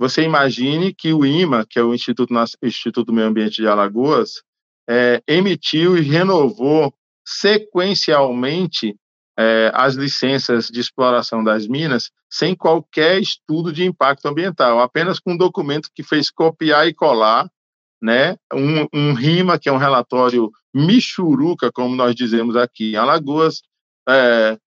Você 0.00 0.22
imagine 0.22 0.92
que 0.92 1.12
o 1.12 1.24
IMA, 1.24 1.64
que 1.64 1.78
é 1.78 1.82
o 1.82 1.94
Instituto, 1.94 2.34
Instituto 2.60 3.06
do 3.06 3.12
Meio 3.12 3.28
Ambiente 3.28 3.62
de 3.62 3.68
Alagoas, 3.68 4.42
é, 4.90 5.22
emitiu 5.28 5.96
e 5.96 6.00
renovou 6.00 6.92
sequencialmente 7.24 8.96
é, 9.38 9.70
as 9.72 9.94
licenças 9.94 10.66
de 10.66 10.80
exploração 10.80 11.44
das 11.44 11.68
minas 11.68 12.10
sem 12.28 12.56
qualquer 12.56 13.20
estudo 13.20 13.72
de 13.72 13.84
impacto 13.84 14.26
ambiental, 14.26 14.80
apenas 14.80 15.20
com 15.20 15.34
um 15.34 15.36
documento 15.36 15.90
que 15.94 16.02
fez 16.02 16.28
copiar 16.28 16.88
e 16.88 16.92
colar, 16.92 17.48
né, 18.02 18.36
um, 18.52 18.86
um 18.92 19.12
RIMA, 19.12 19.58
que 19.58 19.68
é 19.68 19.72
um 19.72 19.76
relatório 19.76 20.50
michuruca, 20.74 21.70
como 21.70 21.94
nós 21.94 22.16
dizemos 22.16 22.56
aqui 22.56 22.92
em 22.92 22.96
Alagoas, 22.96 23.62
é, 24.08 24.58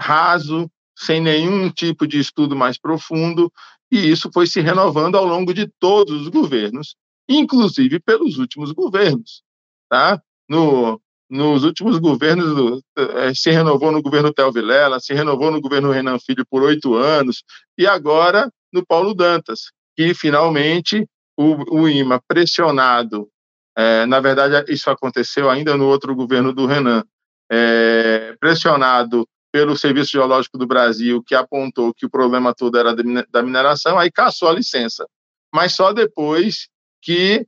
raso, 0.00 0.70
sem 0.96 1.20
nenhum 1.20 1.70
tipo 1.70 2.06
de 2.06 2.18
estudo 2.18 2.56
mais 2.56 2.78
profundo, 2.78 3.52
e 3.92 4.10
isso 4.10 4.30
foi 4.32 4.46
se 4.46 4.60
renovando 4.60 5.16
ao 5.16 5.26
longo 5.26 5.52
de 5.52 5.66
todos 5.78 6.22
os 6.22 6.28
governos, 6.28 6.96
inclusive 7.28 8.00
pelos 8.00 8.38
últimos 8.38 8.72
governos. 8.72 9.42
Tá? 9.88 10.20
No, 10.48 11.00
nos 11.34 11.64
últimos 11.64 11.98
governos, 11.98 12.80
eh, 12.96 13.34
se 13.34 13.50
renovou 13.50 13.90
no 13.90 14.00
governo 14.00 14.32
Tel 14.32 14.52
Vilela, 14.52 15.00
se 15.00 15.12
renovou 15.12 15.50
no 15.50 15.60
governo 15.60 15.90
Renan 15.90 16.16
Filho 16.20 16.46
por 16.48 16.62
oito 16.62 16.94
anos, 16.94 17.42
e 17.76 17.88
agora 17.88 18.48
no 18.72 18.86
Paulo 18.86 19.12
Dantas, 19.12 19.72
que 19.96 20.14
finalmente 20.14 21.04
o, 21.36 21.80
o 21.80 21.88
IMA, 21.88 22.22
pressionado, 22.28 23.28
é, 23.76 24.06
na 24.06 24.20
verdade 24.20 24.72
isso 24.72 24.88
aconteceu 24.88 25.50
ainda 25.50 25.76
no 25.76 25.88
outro 25.88 26.14
governo 26.14 26.52
do 26.52 26.66
Renan, 26.66 27.02
é, 27.50 28.36
pressionado 28.38 29.26
pelo 29.52 29.76
Serviço 29.76 30.12
Geológico 30.12 30.56
do 30.56 30.68
Brasil, 30.68 31.20
que 31.20 31.34
apontou 31.34 31.92
que 31.92 32.06
o 32.06 32.10
problema 32.10 32.54
todo 32.54 32.78
era 32.78 32.94
da 33.28 33.42
mineração, 33.42 33.98
aí 33.98 34.08
caçou 34.08 34.48
a 34.48 34.52
licença. 34.52 35.04
Mas 35.52 35.74
só 35.74 35.92
depois 35.92 36.68
que 37.02 37.44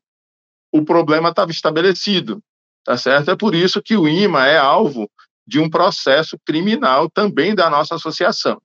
o 0.72 0.84
problema 0.84 1.28
estava 1.28 1.52
estabelecido, 1.52 2.42
tá 2.86 2.96
certo? 2.96 3.32
É 3.32 3.36
por 3.36 3.54
isso 3.54 3.82
que 3.82 3.96
o 3.96 4.08
IMA 4.08 4.46
é 4.46 4.56
alvo 4.56 5.10
de 5.46 5.58
um 5.58 5.68
processo 5.68 6.38
criminal 6.46 7.10
também 7.10 7.54
da 7.54 7.68
nossa 7.68 7.96
associação. 7.96 8.62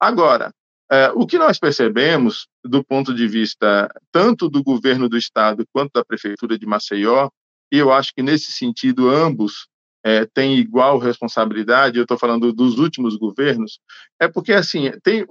Agora, 0.00 0.52
é, 0.90 1.10
o 1.10 1.26
que 1.26 1.36
nós 1.36 1.58
percebemos, 1.58 2.46
do 2.64 2.82
ponto 2.84 3.12
de 3.12 3.26
vista 3.26 3.92
tanto 4.12 4.48
do 4.48 4.62
governo 4.62 5.08
do 5.08 5.18
estado 5.18 5.66
quanto 5.72 5.92
da 5.92 6.04
prefeitura 6.04 6.56
de 6.56 6.64
Maceió, 6.66 7.28
e 7.70 7.78
eu 7.78 7.92
acho 7.92 8.14
que 8.14 8.22
nesse 8.22 8.52
sentido 8.52 9.10
ambos 9.10 9.66
é, 10.04 10.24
têm 10.24 10.56
igual 10.56 10.98
responsabilidade, 10.98 11.98
eu 11.98 12.04
estou 12.04 12.16
falando 12.16 12.52
dos 12.52 12.78
últimos 12.78 13.16
governos, 13.16 13.80
é 14.20 14.28
porque, 14.28 14.52
assim, 14.52 14.90
tem, 15.02 15.26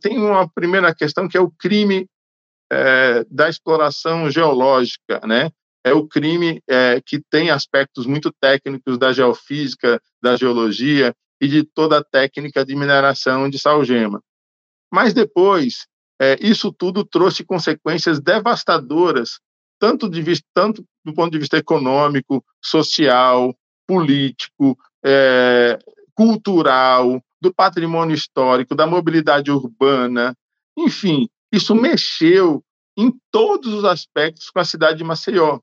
tem 0.00 0.18
uma 0.18 0.48
primeira 0.48 0.94
questão 0.94 1.28
que 1.28 1.36
é 1.36 1.40
o 1.40 1.50
crime 1.50 2.08
é, 2.72 3.22
da 3.30 3.48
exploração 3.48 4.30
geológica, 4.30 5.20
né? 5.24 5.50
É 5.86 5.92
o 5.92 6.06
crime 6.06 6.60
é, 6.68 7.00
que 7.00 7.22
tem 7.30 7.50
aspectos 7.50 8.06
muito 8.06 8.32
técnicos 8.40 8.98
da 8.98 9.12
geofísica, 9.12 10.00
da 10.20 10.36
geologia 10.36 11.14
e 11.40 11.46
de 11.46 11.62
toda 11.62 11.98
a 11.98 12.04
técnica 12.04 12.64
de 12.64 12.74
mineração 12.74 13.48
de 13.48 13.56
salgema. 13.56 14.20
Mas 14.92 15.14
depois, 15.14 15.86
é, 16.20 16.36
isso 16.40 16.72
tudo 16.72 17.04
trouxe 17.04 17.44
consequências 17.44 18.18
devastadoras, 18.20 19.38
tanto, 19.78 20.08
de, 20.08 20.24
tanto 20.52 20.84
do 21.04 21.14
ponto 21.14 21.30
de 21.30 21.38
vista 21.38 21.56
econômico, 21.56 22.44
social, 22.60 23.54
político, 23.86 24.76
é, 25.04 25.78
cultural, 26.14 27.22
do 27.40 27.54
patrimônio 27.54 28.14
histórico, 28.14 28.74
da 28.74 28.86
mobilidade 28.86 29.52
urbana, 29.52 30.34
enfim, 30.76 31.28
isso 31.52 31.74
mexeu 31.74 32.64
em 32.96 33.12
todos 33.30 33.72
os 33.72 33.84
aspectos 33.84 34.50
com 34.50 34.58
a 34.58 34.64
cidade 34.64 34.98
de 34.98 35.04
Maceió. 35.04 35.60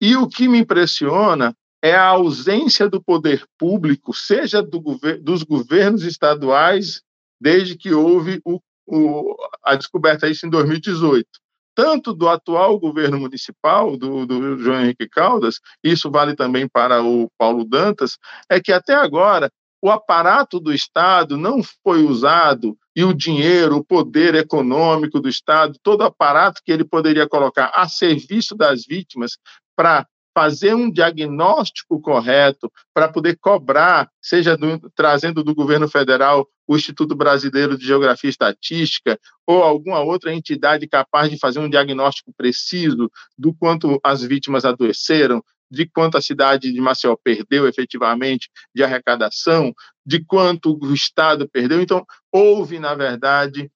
E 0.00 0.16
o 0.16 0.28
que 0.28 0.48
me 0.48 0.58
impressiona 0.58 1.54
é 1.82 1.94
a 1.94 2.06
ausência 2.06 2.88
do 2.88 3.02
poder 3.02 3.44
público, 3.58 4.12
seja 4.14 4.62
do 4.62 4.80
gover 4.80 5.20
dos 5.20 5.42
governos 5.42 6.02
estaduais, 6.04 7.02
desde 7.40 7.76
que 7.76 7.92
houve 7.92 8.40
o, 8.44 8.60
o, 8.86 9.36
a 9.62 9.76
descoberta 9.76 10.28
disso 10.28 10.46
em 10.46 10.50
2018, 10.50 11.26
tanto 11.74 12.12
do 12.12 12.28
atual 12.28 12.78
governo 12.78 13.20
municipal, 13.20 13.96
do, 13.96 14.26
do 14.26 14.58
João 14.58 14.80
Henrique 14.80 15.08
Caldas, 15.08 15.60
isso 15.82 16.10
vale 16.10 16.34
também 16.34 16.68
para 16.68 17.02
o 17.02 17.30
Paulo 17.38 17.64
Dantas, 17.64 18.18
é 18.50 18.60
que 18.60 18.72
até 18.72 18.94
agora 18.94 19.50
o 19.80 19.90
aparato 19.90 20.58
do 20.58 20.72
Estado 20.72 21.36
não 21.36 21.60
foi 21.84 22.02
usado 22.02 22.76
e 22.96 23.04
o 23.04 23.14
dinheiro, 23.14 23.76
o 23.76 23.84
poder 23.84 24.34
econômico 24.34 25.20
do 25.20 25.28
Estado, 25.28 25.78
todo 25.80 26.02
aparato 26.02 26.60
que 26.64 26.72
ele 26.72 26.84
poderia 26.84 27.28
colocar 27.28 27.70
a 27.72 27.88
serviço 27.88 28.56
das 28.56 28.84
vítimas 28.84 29.38
para 29.78 30.04
fazer 30.34 30.74
um 30.74 30.90
diagnóstico 30.90 32.00
correto, 32.00 32.70
para 32.92 33.08
poder 33.08 33.38
cobrar, 33.40 34.10
seja 34.20 34.56
do, 34.56 34.90
trazendo 34.90 35.44
do 35.44 35.54
governo 35.54 35.88
federal 35.88 36.48
o 36.66 36.76
Instituto 36.76 37.14
Brasileiro 37.14 37.78
de 37.78 37.86
Geografia 37.86 38.28
e 38.28 38.32
Estatística 38.32 39.18
ou 39.46 39.62
alguma 39.62 40.00
outra 40.00 40.34
entidade 40.34 40.88
capaz 40.88 41.30
de 41.30 41.38
fazer 41.38 41.60
um 41.60 41.70
diagnóstico 41.70 42.32
preciso 42.36 43.08
do 43.38 43.54
quanto 43.54 44.00
as 44.02 44.22
vítimas 44.22 44.64
adoeceram, 44.64 45.40
de 45.70 45.86
quanto 45.86 46.18
a 46.18 46.22
cidade 46.22 46.72
de 46.72 46.80
Maceió 46.80 47.16
perdeu 47.22 47.68
efetivamente 47.68 48.50
de 48.74 48.82
arrecadação, 48.82 49.72
de 50.04 50.24
quanto 50.24 50.76
o 50.76 50.92
Estado 50.92 51.48
perdeu. 51.48 51.80
Então, 51.80 52.04
houve, 52.32 52.80
na 52.80 52.96
verdade, 52.96 53.70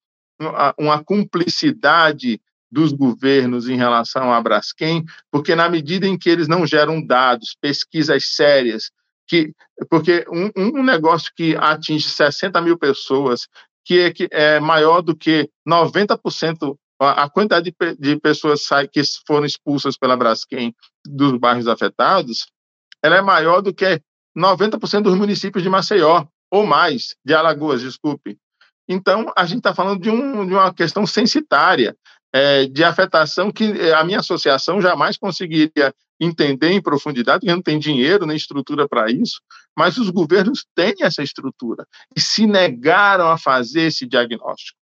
uma 0.76 1.02
cumplicidade 1.04 2.40
dos 2.73 2.91
governos 2.91 3.69
em 3.69 3.76
relação 3.76 4.33
à 4.33 4.41
Braskem, 4.41 5.05
porque 5.31 5.55
na 5.55 5.69
medida 5.69 6.07
em 6.07 6.19
que 6.19 6.31
eles 6.31 6.49
não 6.49 6.67
geram 6.67 7.05
dados, 7.05 7.55
pesquisas 7.61 8.35
sérias, 8.35 8.91
que, 9.29 9.52
porque 9.91 10.25
um, 10.29 10.50
um 10.57 10.83
negócio 10.83 11.31
que 11.37 11.55
atinge 11.57 12.09
60 12.09 12.59
mil 12.62 12.79
pessoas, 12.79 13.47
que 13.85 14.00
é, 14.00 14.11
que 14.11 14.26
é 14.31 14.59
maior 14.59 15.02
do 15.02 15.14
que 15.14 15.50
90% 15.69 16.75
a 16.99 17.29
quantidade 17.29 17.75
de, 17.79 17.97
de 17.97 18.21
pessoas 18.21 18.67
que 18.91 19.02
foram 19.26 19.45
expulsas 19.45 19.99
pela 19.99 20.17
Braskem 20.17 20.75
dos 21.05 21.37
bairros 21.37 21.67
afetados, 21.67 22.47
ela 23.02 23.17
é 23.17 23.21
maior 23.21 23.61
do 23.61 23.75
que 23.75 24.00
90% 24.38 25.02
dos 25.02 25.17
municípios 25.17 25.62
de 25.62 25.69
Maceió, 25.69 26.25
ou 26.50 26.64
mais, 26.64 27.17
de 27.25 27.35
Alagoas, 27.35 27.83
desculpe. 27.83 28.38
Então, 28.88 29.33
a 29.37 29.45
gente 29.45 29.59
está 29.59 29.75
falando 29.75 30.00
de, 30.00 30.11
um, 30.11 30.47
de, 30.47 30.52
uma 30.52 30.73
questão 30.73 31.07
censitária, 31.07 31.97
é, 32.32 32.66
de 32.66 32.82
afetação 32.82 33.50
que 33.50 33.64
é, 33.64 33.92
a 33.92 34.02
minha 34.04 34.20
associação 34.20 34.80
jamais 34.80 35.16
conseguiria 35.16 35.94
entender 36.18 36.70
em 36.70 36.80
profundidade, 36.80 37.40
porque 37.40 37.54
não 37.54 37.62
tem 37.62 37.78
dinheiro 37.78 38.26
nem 38.26 38.36
estrutura 38.36 38.88
para 38.88 39.10
isso, 39.10 39.40
mas 39.76 39.98
os 39.98 40.08
governos 40.08 40.64
têm 40.74 40.94
essa 41.00 41.22
estrutura 41.22 41.86
e 42.16 42.20
se 42.20 42.46
negaram 42.46 43.28
a 43.28 43.38
fazer 43.38 43.82
esse 43.82 44.06
diagnóstico. 44.06 44.78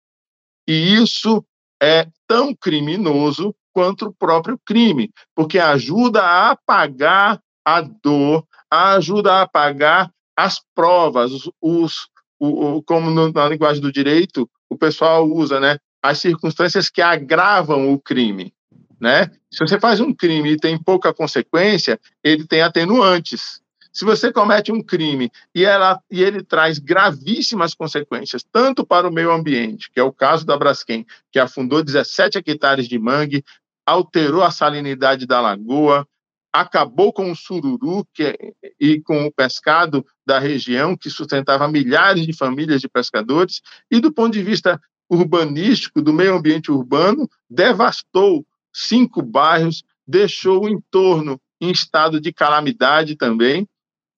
E 0.67 0.95
isso 0.95 1.43
é 1.81 2.07
tão 2.27 2.53
criminoso 2.53 3.55
quanto 3.73 4.07
o 4.07 4.13
próprio 4.13 4.59
crime, 4.65 5.09
porque 5.33 5.57
ajuda 5.57 6.21
a 6.21 6.51
apagar 6.51 7.41
a 7.65 7.81
dor, 7.81 8.45
ajuda 8.69 9.35
a 9.35 9.41
apagar 9.43 10.11
as 10.35 10.61
provas, 10.75 11.31
os, 11.31 11.51
os 11.61 12.09
o, 12.39 12.77
o, 12.77 12.83
como 12.83 13.09
no, 13.09 13.31
na 13.31 13.47
linguagem 13.47 13.81
do 13.81 13.91
direito 13.91 14.49
o 14.69 14.77
pessoal 14.77 15.27
usa, 15.27 15.59
né, 15.59 15.77
as 16.01 16.19
circunstâncias 16.19 16.89
que 16.89 17.01
agravam 17.01 17.91
o 17.91 17.99
crime, 17.99 18.53
né? 18.99 19.29
Se 19.51 19.59
você 19.59 19.79
faz 19.79 19.99
um 19.99 20.13
crime 20.13 20.51
e 20.51 20.57
tem 20.57 20.81
pouca 20.81 21.13
consequência, 21.13 21.99
ele 22.23 22.45
tem 22.45 22.61
atenuantes. 22.61 23.61
Se 23.91 24.05
você 24.05 24.31
comete 24.31 24.71
um 24.71 24.81
crime 24.81 25.31
e, 25.53 25.65
ela, 25.65 25.99
e 26.11 26.23
ele 26.23 26.43
traz 26.43 26.77
gravíssimas 26.77 27.73
consequências, 27.73 28.45
tanto 28.49 28.85
para 28.85 29.07
o 29.07 29.11
meio 29.11 29.31
ambiente, 29.31 29.91
que 29.91 29.99
é 29.99 30.03
o 30.03 30.13
caso 30.13 30.45
da 30.45 30.57
Braskem, 30.57 31.05
que 31.31 31.39
afundou 31.39 31.83
17 31.83 32.37
hectares 32.37 32.87
de 32.87 32.99
mangue, 32.99 33.43
alterou 33.85 34.43
a 34.43 34.51
salinidade 34.51 35.25
da 35.25 35.41
lagoa, 35.41 36.07
acabou 36.53 37.11
com 37.11 37.31
o 37.31 37.35
sururu 37.35 38.05
que, 38.13 38.37
e 38.79 39.01
com 39.01 39.25
o 39.25 39.31
pescado 39.31 40.05
da 40.25 40.39
região, 40.39 40.95
que 40.95 41.09
sustentava 41.09 41.67
milhares 41.67 42.25
de 42.25 42.33
famílias 42.33 42.81
de 42.81 42.87
pescadores, 42.87 43.61
e 43.89 43.99
do 43.99 44.11
ponto 44.11 44.33
de 44.33 44.43
vista 44.43 44.79
urbanístico, 45.09 46.01
do 46.01 46.13
meio 46.13 46.35
ambiente 46.35 46.71
urbano, 46.71 47.29
devastou 47.49 48.45
cinco 48.71 49.21
bairros, 49.21 49.83
deixou 50.07 50.65
o 50.65 50.69
entorno 50.69 51.39
em 51.59 51.71
estado 51.71 52.21
de 52.21 52.31
calamidade 52.31 53.15
também, 53.15 53.67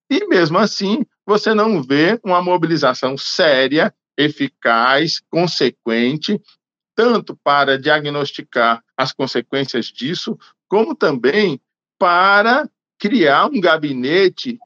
e 0.10 0.28
mesmo 0.28 0.58
assim 0.58 1.06
você 1.26 1.54
não 1.54 1.82
vê 1.82 2.20
uma 2.24 2.42
mobilização 2.42 3.18
séria, 3.18 3.94
eficaz, 4.18 5.22
consequente, 5.30 6.40
tanto 6.94 7.36
para 7.44 7.80
diagnosticar 7.80 8.84
as 8.98 9.14
consequências 9.14 9.86
disso, 9.86 10.38
como 10.68 10.94
também 10.94 11.60
para 11.98 12.70
criar 13.00 13.48
um 13.48 13.60
gabinete 13.60 14.60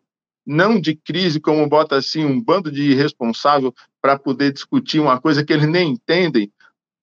não 0.46 0.80
de 0.80 0.96
crise, 0.96 1.40
como 1.40 1.68
bota 1.68 1.96
assim 1.96 2.24
um 2.24 2.42
bando 2.42 2.72
de 2.72 2.92
irresponsável 2.92 3.74
para 4.02 4.18
poder 4.18 4.54
discutir 4.54 5.00
uma 5.00 5.20
coisa 5.20 5.44
que 5.44 5.52
eles 5.52 5.68
nem 5.68 5.92
entendem. 5.92 6.52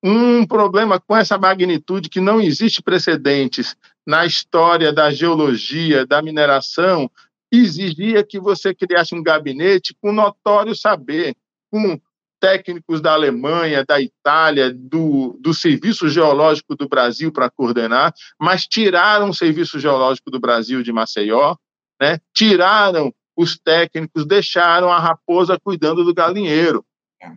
Um 0.03 0.47
problema 0.47 1.01
com 1.01 1.17
essa 1.17 1.39
magnitude 1.39 2.09
que 2.09 2.21
não 2.21 2.41
existe 2.41 2.83
precedentes 2.83 3.77
na 4.07 4.27
história 4.27 4.93
da 4.93 5.11
geologia, 5.11 6.07
da 6.07 6.21
mineração, 6.21 7.11
exigia 7.53 8.25
que 8.25 8.41
você 8.41 8.75
criasse 8.75 9.15
um 9.15 9.23
gabinete 9.23 9.95
com 10.01 10.13
notório 10.13 10.75
saber, 10.75 11.37
com 11.71 12.01
técnicos 12.41 13.01
da 13.01 13.13
Alemanha, 13.13 13.85
da 13.87 14.01
Itália, 14.01 14.73
do, 14.75 15.39
do 15.41 15.55
Serviço 15.55 16.09
Geológico 16.09 16.75
do 16.75 16.89
Brasil 16.89 17.31
para 17.31 17.49
coordenar, 17.49 18.13
mas 18.41 18.67
tiraram 18.67 19.29
o 19.29 19.35
Serviço 19.35 19.79
Geológico 19.79 20.29
do 20.29 20.41
Brasil 20.41 20.83
de 20.83 20.91
Maceió, 20.91 21.55
né? 22.01 22.19
tiraram 22.35 23.15
os 23.37 23.59
técnicos, 23.59 24.27
deixaram 24.27 24.91
a 24.91 24.99
raposa 24.99 25.59
cuidando 25.63 26.05
do 26.05 26.15
galinheiro. 26.15 26.85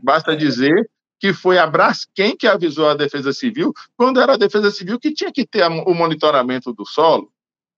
Basta 0.02 0.36
dizer 0.36 0.90
que 1.20 1.34
foi 1.34 1.58
a 1.58 1.66
Braskem 1.66 2.36
que 2.36 2.48
avisou 2.48 2.90
a 2.90 2.96
Defesa 2.96 3.32
Civil, 3.32 3.74
quando 3.98 4.20
era 4.20 4.34
a 4.34 4.38
Defesa 4.38 4.70
Civil 4.72 5.00
que 5.00 5.14
tinha 5.14 5.32
que 5.32 5.46
ter 5.46 5.66
o 5.66 5.94
monitoramento 5.94 6.74
do 6.74 6.86
solo. 6.86 7.32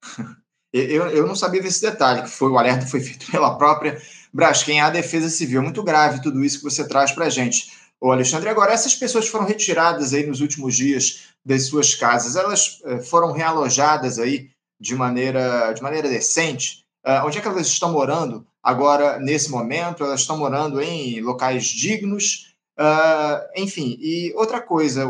Eu, 0.74 1.08
eu 1.08 1.26
não 1.26 1.34
sabia 1.34 1.62
desse 1.62 1.82
detalhe, 1.82 2.24
que 2.24 2.30
foi 2.30 2.52
o 2.52 2.58
alerta 2.58 2.86
foi 2.86 3.00
feito 3.00 3.26
pela 3.32 3.58
própria 3.58 4.00
Braskem 4.34 4.82
à 4.82 4.90
Defesa 4.90 5.30
Civil. 5.30 5.64
Muito 5.64 5.82
grave 5.82 6.22
tudo 6.22 6.44
isso 6.44 6.58
que 6.58 6.66
você 6.66 6.88
traz 6.88 7.12
para 7.12 7.26
a 7.26 7.30
gente. 7.30 7.72
Ô 8.00 8.12
Alexandre, 8.12 8.50
agora, 8.50 8.74
essas 8.74 8.94
pessoas 8.94 9.28
foram 9.28 9.46
retiradas 9.46 10.14
aí 10.14 10.28
nos 10.28 10.42
últimos 10.42 10.76
dias 10.76 11.30
das 11.44 11.68
suas 11.68 11.96
casas, 11.96 12.36
elas 12.36 12.82
eh, 12.86 13.00
foram 13.00 13.32
realojadas 13.32 14.20
aí 14.20 14.52
de 14.80 14.94
maneira, 14.94 15.72
de 15.72 15.82
maneira 15.82 16.10
decente? 16.10 16.86
Uh, 17.08 17.26
onde 17.26 17.38
é 17.38 17.42
que 17.42 17.48
elas 17.48 17.68
estão 17.68 17.94
morando 17.94 18.46
agora, 18.62 19.18
nesse 19.18 19.50
momento? 19.50 20.04
Elas 20.04 20.20
estão 20.20 20.38
morando 20.38 20.82
em 20.82 21.22
locais 21.22 21.64
dignos? 21.64 22.54
Uh, 22.78 23.40
enfim, 23.56 23.98
e 24.02 24.34
outra 24.36 24.60
coisa, 24.60 25.08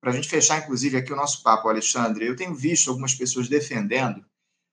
para 0.00 0.10
a 0.10 0.14
gente 0.14 0.30
fechar, 0.30 0.60
inclusive, 0.60 0.96
aqui 0.96 1.12
o 1.12 1.16
nosso 1.16 1.42
papo, 1.42 1.68
Alexandre, 1.68 2.26
eu 2.26 2.34
tenho 2.34 2.54
visto 2.54 2.88
algumas 2.88 3.14
pessoas 3.14 3.48
defendendo 3.48 4.24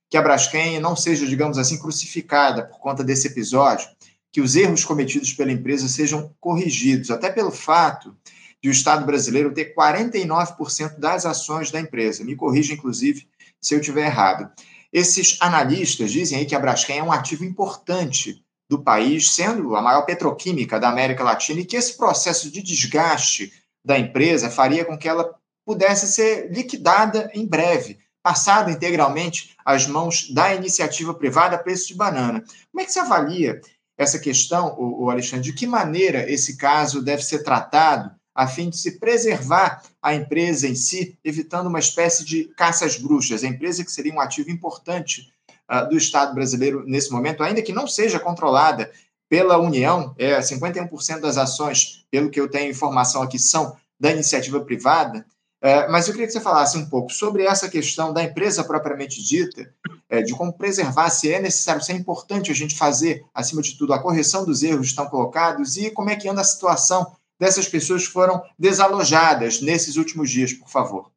que 0.09 0.15
a 0.15 0.21
Braskem 0.21 0.79
não 0.79 0.95
seja, 0.95 1.27
digamos 1.27 1.57
assim, 1.57 1.77
crucificada 1.77 2.65
por 2.65 2.79
conta 2.79 3.03
desse 3.03 3.27
episódio, 3.27 3.89
que 4.31 4.39
os 4.39 4.55
erros 4.55 4.85
cometidos 4.85 5.33
pela 5.33 5.51
empresa 5.51 5.89
sejam 5.89 6.33
corrigidos, 6.39 7.11
até 7.11 7.29
pelo 7.29 7.51
fato 7.51 8.15
de 8.63 8.69
o 8.69 8.71
Estado 8.71 9.05
brasileiro 9.05 9.53
ter 9.53 9.75
49% 9.75 10.97
das 10.97 11.25
ações 11.25 11.71
da 11.71 11.79
empresa. 11.79 12.23
Me 12.23 12.37
corrija, 12.37 12.73
inclusive, 12.73 13.27
se 13.59 13.75
eu 13.75 13.79
estiver 13.81 14.05
errado. 14.05 14.49
Esses 14.91 15.37
analistas 15.39 16.11
dizem 16.11 16.45
que 16.45 16.55
a 16.55 16.59
Braskem 16.59 16.99
é 16.99 17.03
um 17.03 17.11
ativo 17.11 17.45
importante 17.45 18.43
do 18.69 18.83
país, 18.83 19.31
sendo 19.31 19.75
a 19.75 19.81
maior 19.81 20.03
petroquímica 20.03 20.79
da 20.79 20.89
América 20.89 21.23
Latina, 21.23 21.59
e 21.59 21.65
que 21.65 21.75
esse 21.75 21.97
processo 21.97 22.51
de 22.51 22.61
desgaste 22.61 23.51
da 23.83 23.97
empresa 23.97 24.49
faria 24.49 24.85
com 24.85 24.97
que 24.97 25.07
ela 25.07 25.33
pudesse 25.65 26.07
ser 26.07 26.51
liquidada 26.51 27.29
em 27.33 27.45
breve, 27.47 27.99
passada 28.23 28.71
integralmente 28.71 29.55
às 29.65 29.87
mãos 29.87 30.29
da 30.31 30.53
iniciativa 30.53 31.13
privada 31.13 31.55
a 31.55 31.59
preço 31.59 31.87
de 31.87 31.95
banana. 31.95 32.43
Como 32.71 32.81
é 32.81 32.85
que 32.85 32.91
você 32.91 32.99
avalia 32.99 33.61
essa 33.97 34.19
questão, 34.19 34.75
o 34.77 35.09
Alexandre? 35.09 35.45
De 35.45 35.53
que 35.53 35.65
maneira 35.65 36.29
esse 36.29 36.57
caso 36.57 37.01
deve 37.01 37.23
ser 37.23 37.43
tratado 37.43 38.18
a 38.39 38.47
fim 38.47 38.69
de 38.69 38.77
se 38.77 38.97
preservar 38.99 39.83
a 40.01 40.15
empresa 40.15 40.65
em 40.65 40.73
si, 40.73 41.19
evitando 41.25 41.67
uma 41.67 41.77
espécie 41.77 42.23
de 42.23 42.45
caça 42.55 42.85
às 42.85 42.95
bruxas, 42.95 43.43
a 43.43 43.47
empresa 43.47 43.83
que 43.83 43.91
seria 43.91 44.13
um 44.13 44.21
ativo 44.21 44.49
importante 44.49 45.29
uh, 45.69 45.89
do 45.89 45.97
Estado 45.97 46.33
brasileiro 46.33 46.85
nesse 46.87 47.11
momento, 47.11 47.43
ainda 47.43 47.61
que 47.61 47.73
não 47.73 47.85
seja 47.85 48.17
controlada 48.17 48.89
pela 49.27 49.57
União, 49.57 50.15
é 50.17 50.39
51% 50.39 51.19
das 51.19 51.37
ações, 51.37 52.05
pelo 52.09 52.29
que 52.29 52.39
eu 52.39 52.49
tenho 52.49 52.71
informação 52.71 53.21
aqui, 53.21 53.37
são 53.37 53.75
da 53.99 54.09
iniciativa 54.09 54.61
privada. 54.61 55.25
É, 55.61 55.89
mas 55.89 56.07
eu 56.07 56.13
queria 56.13 56.25
que 56.25 56.31
você 56.31 56.39
falasse 56.39 56.77
um 56.77 56.85
pouco 56.85 57.11
sobre 57.11 57.43
essa 57.43 57.67
questão 57.67 58.13
da 58.13 58.23
empresa 58.23 58.63
propriamente 58.63 59.21
dita, 59.21 59.69
é, 60.09 60.21
de 60.21 60.33
como 60.33 60.53
preservar, 60.53 61.09
se 61.09 61.29
é 61.29 61.41
necessário, 61.41 61.83
se 61.83 61.91
é 61.91 61.95
importante 61.95 62.49
a 62.49 62.55
gente 62.55 62.77
fazer, 62.77 63.25
acima 63.33 63.61
de 63.61 63.77
tudo, 63.77 63.91
a 63.91 64.01
correção 64.01 64.45
dos 64.45 64.63
erros 64.63 64.79
que 64.79 64.91
estão 64.91 65.07
colocados 65.07 65.75
e 65.75 65.91
como 65.91 66.09
é 66.09 66.15
que 66.15 66.29
anda 66.29 66.39
a 66.39 66.45
situação 66.45 67.18
dessas 67.39 67.67
pessoas 67.67 68.05
que 68.05 68.13
foram 68.13 68.43
desalojadas 68.57 69.61
nesses 69.61 69.95
últimos 69.95 70.29
dias, 70.29 70.53
por 70.53 70.69
favor. 70.69 71.11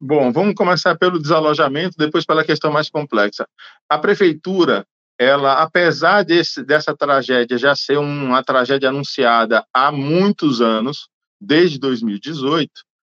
Bom, 0.00 0.32
vamos 0.32 0.54
começar 0.54 0.96
pelo 0.96 1.20
desalojamento, 1.20 1.96
depois 1.96 2.26
pela 2.26 2.44
questão 2.44 2.72
mais 2.72 2.90
complexa. 2.90 3.46
A 3.88 3.96
prefeitura, 3.96 4.84
ela, 5.18 5.62
apesar 5.62 6.24
desse, 6.24 6.64
dessa 6.64 6.94
tragédia 6.96 7.56
já 7.56 7.74
ser 7.76 7.98
uma 7.98 8.42
tragédia 8.42 8.88
anunciada 8.88 9.64
há 9.72 9.92
muitos 9.92 10.60
anos, 10.60 11.08
desde 11.40 11.78
2018, 11.78 12.70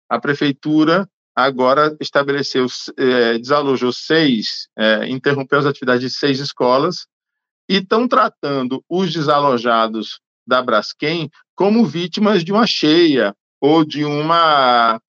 a 0.10 0.20
prefeitura 0.20 1.08
agora 1.34 1.96
estabeleceu, 2.02 2.68
é, 2.98 3.38
desalojou 3.38 3.94
seis, 3.94 4.68
é, 4.78 5.08
interrompeu 5.08 5.60
as 5.60 5.66
atividades 5.66 6.02
de 6.02 6.18
seis 6.18 6.40
escolas 6.40 7.08
e 7.70 7.78
estão 7.78 8.08
tratando 8.08 8.84
os 8.90 9.14
desalojados 9.14 10.20
da 10.46 10.62
Braskem 10.62 11.30
como 11.56 11.86
vítimas 11.86 12.44
de 12.44 12.52
uma 12.52 12.66
cheia 12.66 13.34
ou 13.60 13.86
de 13.86 14.04
uma 14.04 15.00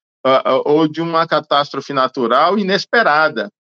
ou 0.65 0.87
de 0.87 1.01
uma 1.01 1.27
catástrofe 1.27 1.93
natural 1.93 2.59
inesperada. 2.59 3.51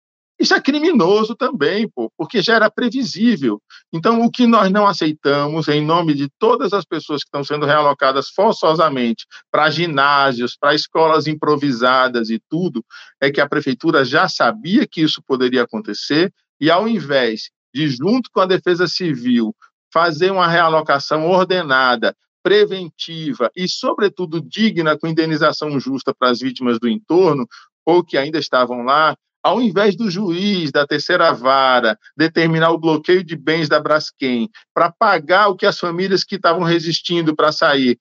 Isso 0.42 0.54
é 0.54 0.60
criminoso 0.60 1.36
também, 1.36 1.88
pô, 1.88 2.10
porque 2.16 2.42
já 2.42 2.54
era 2.56 2.70
previsível. 2.70 3.60
Então, 3.92 4.22
o 4.22 4.30
que 4.30 4.44
nós 4.46 4.72
não 4.72 4.86
aceitamos, 4.86 5.68
em 5.68 5.84
nome 5.84 6.14
de 6.14 6.28
todas 6.36 6.72
as 6.72 6.84
pessoas 6.84 7.22
que 7.22 7.28
estão 7.28 7.44
sendo 7.44 7.64
realocadas 7.64 8.28
forçosamente 8.30 9.24
para 9.52 9.70
ginásios, 9.70 10.56
para 10.58 10.74
escolas 10.74 11.28
improvisadas 11.28 12.28
e 12.28 12.40
tudo, 12.48 12.84
é 13.20 13.30
que 13.30 13.40
a 13.40 13.48
prefeitura 13.48 14.04
já 14.04 14.28
sabia 14.28 14.84
que 14.84 15.02
isso 15.02 15.22
poderia 15.22 15.62
acontecer 15.62 16.32
e, 16.60 16.70
ao 16.70 16.88
invés 16.88 17.50
de, 17.72 17.88
junto 17.88 18.28
com 18.32 18.40
a 18.40 18.46
Defesa 18.46 18.88
Civil, 18.88 19.54
fazer 19.92 20.30
uma 20.30 20.48
realocação 20.48 21.28
ordenada, 21.28 22.16
preventiva 22.42 23.50
e, 23.54 23.68
sobretudo, 23.68 24.40
digna 24.40 24.98
com 24.98 25.06
indenização 25.06 25.78
justa 25.78 26.14
para 26.14 26.30
as 26.30 26.40
vítimas 26.40 26.78
do 26.78 26.88
entorno, 26.88 27.46
ou 27.84 28.02
que 28.02 28.16
ainda 28.16 28.38
estavam 28.38 28.82
lá, 28.82 29.16
ao 29.42 29.60
invés 29.60 29.96
do 29.96 30.10
juiz 30.10 30.70
da 30.70 30.86
terceira 30.86 31.32
vara 31.32 31.98
determinar 32.16 32.70
o 32.70 32.78
bloqueio 32.78 33.24
de 33.24 33.36
bens 33.36 33.68
da 33.68 33.80
Braskem 33.80 34.48
para 34.72 34.92
pagar 34.92 35.48
o 35.48 35.56
que 35.56 35.66
as 35.66 35.78
famílias 35.78 36.22
que 36.22 36.36
estavam 36.36 36.62
resistindo 36.62 37.34
para 37.34 37.50
sair 37.50 37.98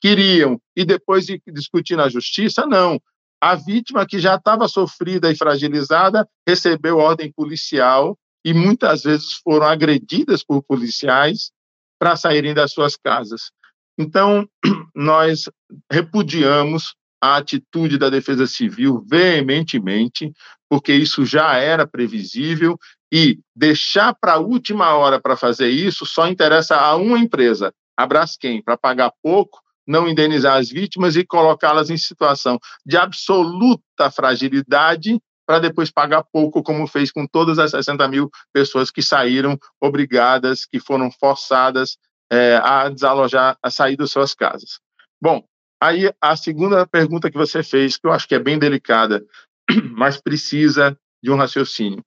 queriam 0.00 0.60
e 0.76 0.84
depois 0.84 1.26
de 1.26 1.40
discutir 1.48 1.96
na 1.96 2.08
justiça, 2.08 2.66
não. 2.66 3.00
A 3.40 3.54
vítima 3.54 4.06
que 4.06 4.18
já 4.18 4.36
estava 4.36 4.68
sofrida 4.68 5.30
e 5.30 5.36
fragilizada 5.36 6.26
recebeu 6.46 6.98
ordem 6.98 7.32
policial 7.32 8.16
e 8.44 8.52
muitas 8.52 9.02
vezes 9.02 9.32
foram 9.42 9.66
agredidas 9.66 10.44
por 10.44 10.62
policiais 10.62 11.50
para 11.98 12.16
saírem 12.16 12.52
das 12.52 12.72
suas 12.72 12.96
casas. 12.96 13.50
Então, 13.98 14.46
nós 14.94 15.48
repudiamos 15.90 16.94
a 17.22 17.36
atitude 17.36 17.96
da 17.96 18.10
Defesa 18.10 18.46
Civil 18.46 19.02
veementemente, 19.08 20.30
porque 20.68 20.92
isso 20.92 21.24
já 21.24 21.56
era 21.56 21.86
previsível 21.86 22.76
e 23.10 23.38
deixar 23.56 24.14
para 24.14 24.34
a 24.34 24.38
última 24.38 24.94
hora 24.94 25.18
para 25.18 25.36
fazer 25.36 25.70
isso 25.70 26.04
só 26.04 26.28
interessa 26.28 26.76
a 26.76 26.96
uma 26.96 27.18
empresa, 27.18 27.72
a 27.96 28.06
Braskem, 28.06 28.62
para 28.62 28.76
pagar 28.76 29.12
pouco, 29.22 29.62
não 29.86 30.08
indenizar 30.08 30.58
as 30.58 30.68
vítimas 30.68 31.16
e 31.16 31.24
colocá-las 31.24 31.90
em 31.90 31.96
situação 31.96 32.58
de 32.84 32.96
absoluta 32.96 34.10
fragilidade 34.10 35.18
para 35.46 35.58
depois 35.58 35.90
pagar 35.90 36.24
pouco, 36.24 36.62
como 36.62 36.86
fez 36.86 37.12
com 37.12 37.26
todas 37.26 37.58
as 37.58 37.70
60 37.70 38.06
mil 38.08 38.30
pessoas 38.52 38.90
que 38.90 39.02
saíram 39.02 39.58
obrigadas, 39.80 40.64
que 40.64 40.80
foram 40.80 41.10
forçadas 41.10 41.96
é, 42.30 42.56
a 42.56 42.88
desalojar, 42.88 43.56
a 43.62 43.70
sair 43.70 43.96
das 43.96 44.10
suas 44.10 44.34
casas. 44.34 44.80
Bom, 45.20 45.44
aí 45.80 46.12
a 46.20 46.36
segunda 46.36 46.86
pergunta 46.86 47.30
que 47.30 47.38
você 47.38 47.62
fez, 47.62 47.96
que 47.96 48.06
eu 48.06 48.12
acho 48.12 48.26
que 48.26 48.34
é 48.34 48.38
bem 48.38 48.58
delicada, 48.58 49.24
mas 49.96 50.20
precisa 50.20 50.98
de 51.22 51.30
um 51.30 51.36
raciocínio. 51.36 52.04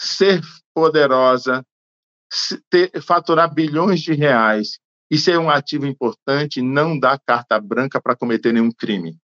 Ser 0.00 0.40
poderosa, 0.74 1.64
ter, 2.70 2.90
faturar 3.02 3.52
bilhões 3.52 4.00
de 4.00 4.12
reais 4.12 4.78
e 5.10 5.18
ser 5.18 5.38
um 5.38 5.50
ativo 5.50 5.86
importante 5.86 6.60
não 6.60 6.98
dá 6.98 7.18
carta 7.18 7.60
branca 7.60 8.00
para 8.00 8.16
cometer 8.16 8.52
nenhum 8.52 8.70
crime. 8.70 9.16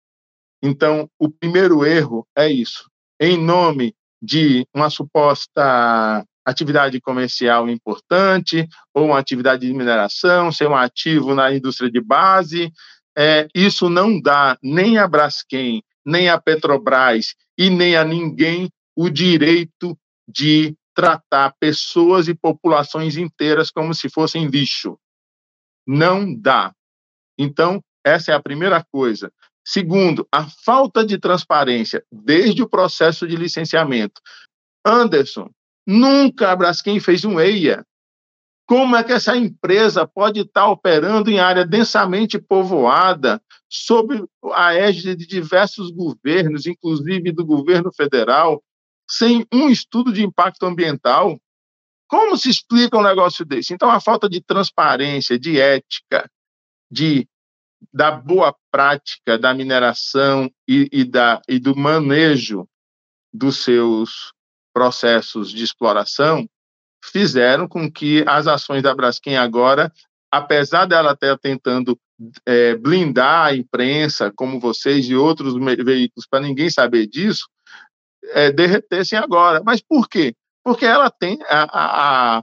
Então, 0.62 1.10
o 1.18 1.30
primeiro 1.30 1.84
erro 1.84 2.26
é 2.36 2.48
isso. 2.48 2.90
Em 3.20 3.36
nome 3.36 3.94
de 4.20 4.66
uma 4.74 4.90
suposta 4.90 6.24
atividade 6.44 7.00
comercial 7.00 7.68
importante 7.68 8.68
ou 8.92 9.06
uma 9.06 9.18
atividade 9.18 9.66
de 9.66 9.72
mineração, 9.72 10.52
ser 10.52 10.68
um 10.68 10.76
ativo 10.76 11.34
na 11.34 11.52
indústria 11.52 11.90
de 11.90 12.00
base. 12.00 12.70
É, 13.16 13.48
isso 13.54 13.88
não 13.88 14.20
dá 14.20 14.58
nem 14.62 14.98
a 14.98 15.06
Braskem, 15.06 15.82
nem 16.04 16.28
a 16.28 16.38
Petrobras 16.38 17.34
e 17.56 17.70
nem 17.70 17.96
a 17.96 18.04
ninguém 18.04 18.68
o 18.96 19.08
direito 19.08 19.96
de 20.28 20.76
tratar 20.94 21.54
pessoas 21.58 22.28
e 22.28 22.34
populações 22.34 23.16
inteiras 23.16 23.70
como 23.70 23.94
se 23.94 24.08
fossem 24.08 24.46
lixo. 24.46 24.98
Não 25.86 26.34
dá. 26.34 26.72
Então, 27.38 27.80
essa 28.04 28.32
é 28.32 28.34
a 28.34 28.42
primeira 28.42 28.84
coisa. 28.92 29.32
Segundo, 29.64 30.26
a 30.30 30.46
falta 30.64 31.04
de 31.04 31.18
transparência 31.18 32.04
desde 32.12 32.62
o 32.62 32.68
processo 32.68 33.26
de 33.26 33.36
licenciamento. 33.36 34.20
Anderson, 34.84 35.50
Nunca 35.86 36.50
a 36.50 36.56
Braskem 36.56 36.98
fez 36.98 37.24
um 37.24 37.38
EIA. 37.38 37.84
Como 38.66 38.96
é 38.96 39.04
que 39.04 39.12
essa 39.12 39.36
empresa 39.36 40.06
pode 40.06 40.40
estar 40.40 40.66
operando 40.68 41.30
em 41.30 41.38
área 41.38 41.66
densamente 41.66 42.38
povoada, 42.38 43.42
sob 43.68 44.24
a 44.54 44.74
égide 44.74 45.14
de 45.14 45.26
diversos 45.26 45.90
governos, 45.90 46.66
inclusive 46.66 47.30
do 47.30 47.44
governo 47.44 47.92
federal, 47.92 48.62
sem 49.08 49.46
um 49.52 49.68
estudo 49.68 50.10
de 50.10 50.22
impacto 50.24 50.64
ambiental? 50.64 51.38
Como 52.08 52.38
se 52.38 52.48
explica 52.48 52.96
um 52.96 53.02
negócio 53.02 53.44
desse? 53.44 53.74
Então, 53.74 53.90
a 53.90 54.00
falta 54.00 54.28
de 54.28 54.40
transparência, 54.40 55.38
de 55.38 55.60
ética, 55.60 56.30
de 56.90 57.28
da 57.92 58.10
boa 58.10 58.54
prática 58.70 59.38
da 59.38 59.54
mineração 59.54 60.50
e, 60.68 60.88
e, 60.92 61.04
da, 61.04 61.40
e 61.48 61.58
do 61.58 61.76
manejo 61.76 62.68
dos 63.32 63.62
seus 63.62 64.32
processos 64.72 65.50
de 65.50 65.62
exploração 65.62 66.48
fizeram 67.04 67.68
com 67.68 67.90
que 67.90 68.24
as 68.26 68.46
ações 68.46 68.82
da 68.82 68.94
Braskem 68.94 69.36
agora, 69.36 69.92
apesar 70.30 70.86
dela 70.86 71.12
estar 71.12 71.38
tentando 71.38 71.98
é, 72.46 72.74
blindar 72.76 73.46
a 73.46 73.56
imprensa, 73.56 74.32
como 74.34 74.60
vocês 74.60 75.06
e 75.06 75.14
outros 75.14 75.54
veículos, 75.54 76.26
para 76.26 76.40
ninguém 76.40 76.70
saber 76.70 77.06
disso, 77.06 77.48
é, 78.30 78.50
derretessem 78.50 79.18
agora. 79.18 79.62
Mas 79.64 79.80
por 79.80 80.08
quê? 80.08 80.34
Porque 80.62 80.86
ela 80.86 81.10
tem 81.10 81.38
a, 81.48 82.38
a, 82.38 82.42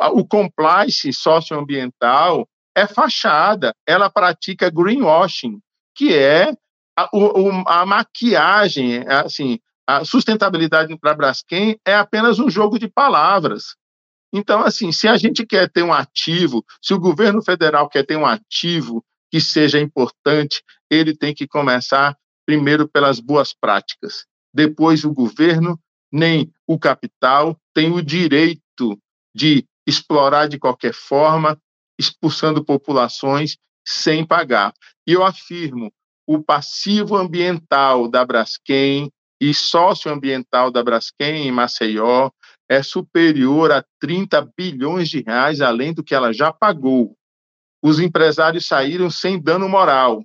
a, 0.00 0.10
o 0.10 0.24
compliance 0.26 1.12
socioambiental 1.12 2.48
é 2.78 2.86
fachada, 2.86 3.74
ela 3.86 4.08
pratica 4.08 4.70
greenwashing, 4.70 5.60
que 5.94 6.14
é 6.14 6.52
a, 6.96 7.08
o, 7.12 7.62
a 7.66 7.84
maquiagem, 7.84 9.06
assim, 9.08 9.58
a 9.86 10.04
sustentabilidade 10.04 10.96
para 10.98 11.14
Braskem 11.14 11.78
é 11.86 11.94
apenas 11.94 12.38
um 12.38 12.50
jogo 12.50 12.78
de 12.78 12.88
palavras. 12.88 13.76
Então, 14.32 14.60
assim, 14.60 14.92
se 14.92 15.08
a 15.08 15.16
gente 15.16 15.46
quer 15.46 15.70
ter 15.70 15.82
um 15.82 15.92
ativo, 15.92 16.64
se 16.82 16.92
o 16.92 17.00
governo 17.00 17.42
federal 17.42 17.88
quer 17.88 18.04
ter 18.04 18.16
um 18.16 18.26
ativo 18.26 19.04
que 19.30 19.40
seja 19.40 19.80
importante, 19.80 20.62
ele 20.90 21.16
tem 21.16 21.34
que 21.34 21.46
começar 21.46 22.16
primeiro 22.46 22.88
pelas 22.88 23.20
boas 23.20 23.54
práticas. 23.54 24.26
Depois, 24.52 25.04
o 25.04 25.12
governo 25.12 25.78
nem 26.12 26.52
o 26.66 26.78
capital 26.78 27.58
tem 27.74 27.92
o 27.92 28.02
direito 28.02 28.98
de 29.34 29.66
explorar 29.86 30.48
de 30.48 30.58
qualquer 30.58 30.92
forma, 30.92 31.58
expulsando 31.98 32.64
populações 32.64 33.56
sem 33.86 34.24
pagar. 34.24 34.72
E 35.06 35.12
eu 35.12 35.24
afirmo, 35.24 35.92
o 36.26 36.42
passivo 36.42 37.16
ambiental 37.16 38.08
da 38.08 38.24
Braskem 38.24 39.10
e 39.40 39.54
socioambiental 39.54 40.70
da 40.70 40.82
Braskem 40.82 41.48
em 41.48 41.52
Maceió 41.52 42.30
é 42.68 42.82
superior 42.82 43.72
a 43.72 43.84
30 44.00 44.46
bilhões 44.56 45.08
de 45.08 45.22
reais, 45.22 45.60
além 45.60 45.94
do 45.94 46.04
que 46.04 46.14
ela 46.14 46.32
já 46.32 46.52
pagou. 46.52 47.16
Os 47.82 47.98
empresários 47.98 48.66
saíram 48.66 49.08
sem 49.08 49.40
dano 49.40 49.68
moral. 49.68 50.22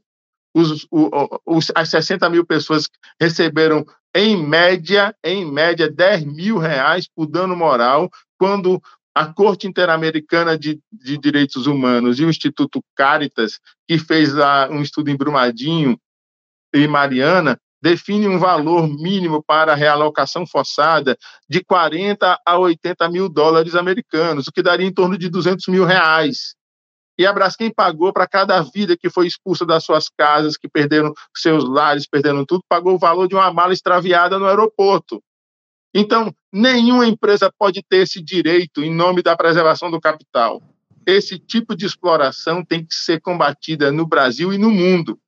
Os, 0.53 0.85
os, 0.91 1.71
as 1.73 1.89
60 1.89 2.29
mil 2.29 2.45
pessoas 2.45 2.89
receberam, 3.19 3.85
em 4.13 4.35
média, 4.35 5.15
em 5.23 5.49
média, 5.49 5.89
10 5.89 6.25
mil 6.25 6.57
reais 6.57 7.07
por 7.07 7.25
dano 7.25 7.55
moral, 7.55 8.09
quando 8.37 8.81
a 9.15 9.31
Corte 9.31 9.67
Interamericana 9.67 10.57
de, 10.57 10.79
de 10.91 11.17
Direitos 11.17 11.67
Humanos 11.67 12.19
e 12.19 12.25
o 12.25 12.29
Instituto 12.29 12.83
Caritas, 12.95 13.59
que 13.87 13.97
fez 13.97 14.33
lá 14.33 14.67
um 14.69 14.81
estudo 14.81 15.09
em 15.09 15.15
Brumadinho 15.15 15.99
e 16.73 16.87
Mariana, 16.87 17.59
define 17.81 18.27
um 18.27 18.39
valor 18.39 18.87
mínimo 18.87 19.43
para 19.43 19.73
a 19.73 19.75
realocação 19.75 20.47
forçada 20.47 21.17
de 21.49 21.63
40 21.63 22.39
a 22.45 22.57
80 22.57 23.09
mil 23.09 23.29
dólares 23.29 23.75
americanos, 23.75 24.47
o 24.47 24.51
que 24.51 24.63
daria 24.63 24.87
em 24.87 24.93
torno 24.93 25.17
de 25.17 25.29
200 25.29 25.67
mil 25.67 25.83
reais. 25.83 26.55
E 27.19 27.27
a 27.27 27.33
Braskem 27.33 27.71
pagou 27.71 28.11
para 28.11 28.27
cada 28.27 28.59
vida 28.61 28.97
que 28.97 29.09
foi 29.09 29.27
expulsa 29.27 29.65
das 29.65 29.83
suas 29.83 30.09
casas, 30.09 30.57
que 30.57 30.67
perderam 30.67 31.13
seus 31.35 31.67
lares, 31.69 32.07
perderam 32.07 32.43
tudo, 32.43 32.63
pagou 32.67 32.95
o 32.95 32.97
valor 32.97 33.27
de 33.27 33.35
uma 33.35 33.53
mala 33.53 33.73
extraviada 33.73 34.39
no 34.39 34.47
aeroporto. 34.47 35.21
Então, 35.93 36.33
nenhuma 36.51 37.05
empresa 37.05 37.51
pode 37.57 37.83
ter 37.83 37.97
esse 37.97 38.21
direito 38.21 38.83
em 38.83 38.93
nome 38.93 39.21
da 39.21 39.35
preservação 39.35 39.91
do 39.91 40.01
capital. 40.01 40.61
Esse 41.05 41.37
tipo 41.37 41.75
de 41.75 41.85
exploração 41.85 42.63
tem 42.63 42.83
que 42.83 42.95
ser 42.95 43.21
combatida 43.21 43.91
no 43.91 44.07
Brasil 44.07 44.51
e 44.51 44.57
no 44.57 44.71
mundo. 44.71 45.19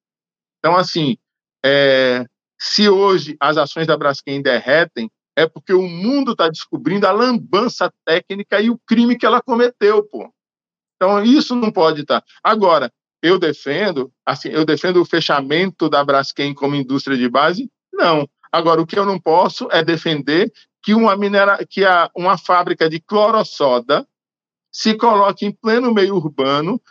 Então, 0.59 0.75
assim, 0.75 1.17
é, 1.63 2.25
se 2.59 2.89
hoje 2.89 3.35
as 3.39 3.57
ações 3.57 3.85
da 3.85 3.97
Braskem 3.97 4.41
derretem, 4.41 5.11
é 5.35 5.45
porque 5.45 5.73
o 5.73 5.87
mundo 5.87 6.31
está 6.31 6.47
descobrindo 6.49 7.05
a 7.05 7.11
lambança 7.11 7.93
técnica 8.05 8.61
e 8.61 8.69
o 8.69 8.79
crime 8.87 9.17
que 9.17 9.25
ela 9.25 9.41
cometeu, 9.41 10.03
pô. 10.03 10.33
Então, 10.95 11.23
isso 11.23 11.55
não 11.55 11.71
pode 11.71 12.01
estar. 12.01 12.21
Tá. 12.21 12.27
Agora, 12.43 12.91
eu 13.21 13.37
defendo, 13.37 14.11
assim, 14.25 14.49
eu 14.49 14.65
defendo 14.65 15.01
o 15.01 15.05
fechamento 15.05 15.89
da 15.89 16.03
Braskem 16.03 16.53
como 16.53 16.75
indústria 16.75 17.17
de 17.17 17.27
base? 17.27 17.69
Não. 17.93 18.27
Agora, 18.55 18.81
o 18.81 18.87
que 18.87 18.97
eu 18.97 19.05
não 19.05 19.19
posso 19.19 19.67
é 19.69 19.83
defender 19.83 20.49
que 20.81 20.93
uma, 20.93 21.17
minera, 21.17 21.65
que 21.69 21.83
a, 21.83 22.09
uma 22.15 22.37
fábrica 22.37 22.89
de 22.89 23.01
clorossoda 23.01 24.07
se 24.71 24.95
coloque 24.95 25.45
em 25.45 25.51
pleno 25.51 25.93
meio 25.93 26.15
urbano, 26.15 26.81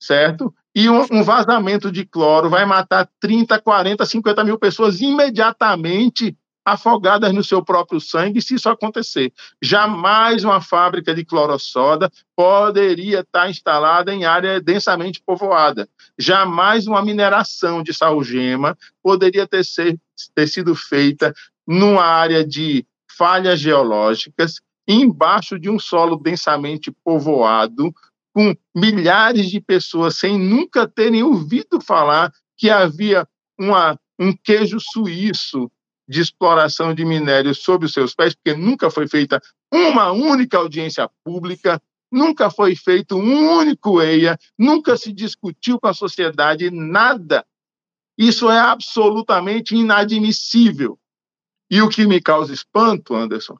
certo? 0.00 0.54
E 0.72 0.88
um, 0.88 1.04
um, 1.10 1.24
vazamento 1.24 1.90
de 1.90 2.06
cloro 2.06 2.48
vai 2.48 2.64
matar 2.64 3.10
30, 3.18 3.60
40, 3.60 4.06
50 4.06 4.44
mil 4.44 4.58
pessoas 4.58 5.00
imediatamente 5.00 6.38
afogadas 6.72 7.32
no 7.32 7.42
seu 7.42 7.64
próprio 7.64 8.00
sangue, 8.00 8.42
se 8.42 8.54
isso 8.54 8.68
acontecer. 8.68 9.32
Jamais 9.62 10.44
uma 10.44 10.60
fábrica 10.60 11.14
de 11.14 11.24
clorossoda 11.24 12.10
poderia 12.36 13.20
estar 13.20 13.50
instalada 13.50 14.12
em 14.12 14.24
área 14.24 14.60
densamente 14.60 15.22
povoada. 15.24 15.88
Jamais 16.18 16.86
uma 16.86 17.02
mineração 17.02 17.82
de 17.82 17.92
salgema 17.92 18.76
poderia 19.02 19.46
ter, 19.46 19.64
ser, 19.64 19.98
ter 20.34 20.46
sido 20.46 20.74
feita 20.74 21.34
numa 21.66 22.04
área 22.04 22.44
de 22.44 22.86
falhas 23.16 23.60
geológicas, 23.60 24.60
embaixo 24.86 25.58
de 25.58 25.68
um 25.68 25.78
solo 25.78 26.16
densamente 26.16 26.90
povoado, 27.04 27.92
com 28.32 28.54
milhares 28.74 29.50
de 29.50 29.60
pessoas 29.60 30.16
sem 30.16 30.38
nunca 30.38 30.86
terem 30.86 31.22
ouvido 31.22 31.80
falar 31.80 32.32
que 32.56 32.70
havia 32.70 33.26
uma, 33.58 33.98
um 34.18 34.32
queijo 34.32 34.78
suíço 34.80 35.70
de 36.08 36.20
exploração 36.20 36.94
de 36.94 37.04
minérios 37.04 37.62
sob 37.62 37.84
os 37.84 37.92
seus 37.92 38.14
pés, 38.14 38.34
porque 38.34 38.58
nunca 38.58 38.90
foi 38.90 39.06
feita 39.06 39.40
uma 39.72 40.10
única 40.10 40.56
audiência 40.56 41.08
pública, 41.22 41.80
nunca 42.10 42.50
foi 42.50 42.74
feito 42.74 43.16
um 43.16 43.58
único 43.58 44.00
EIA, 44.00 44.38
nunca 44.58 44.96
se 44.96 45.12
discutiu 45.12 45.78
com 45.78 45.88
a 45.88 45.94
sociedade 45.94 46.70
nada. 46.70 47.44
Isso 48.16 48.50
é 48.50 48.58
absolutamente 48.58 49.76
inadmissível. 49.76 50.98
E 51.70 51.82
o 51.82 51.88
que 51.88 52.06
me 52.06 52.20
causa 52.20 52.54
espanto, 52.54 53.14
Anderson, 53.14 53.58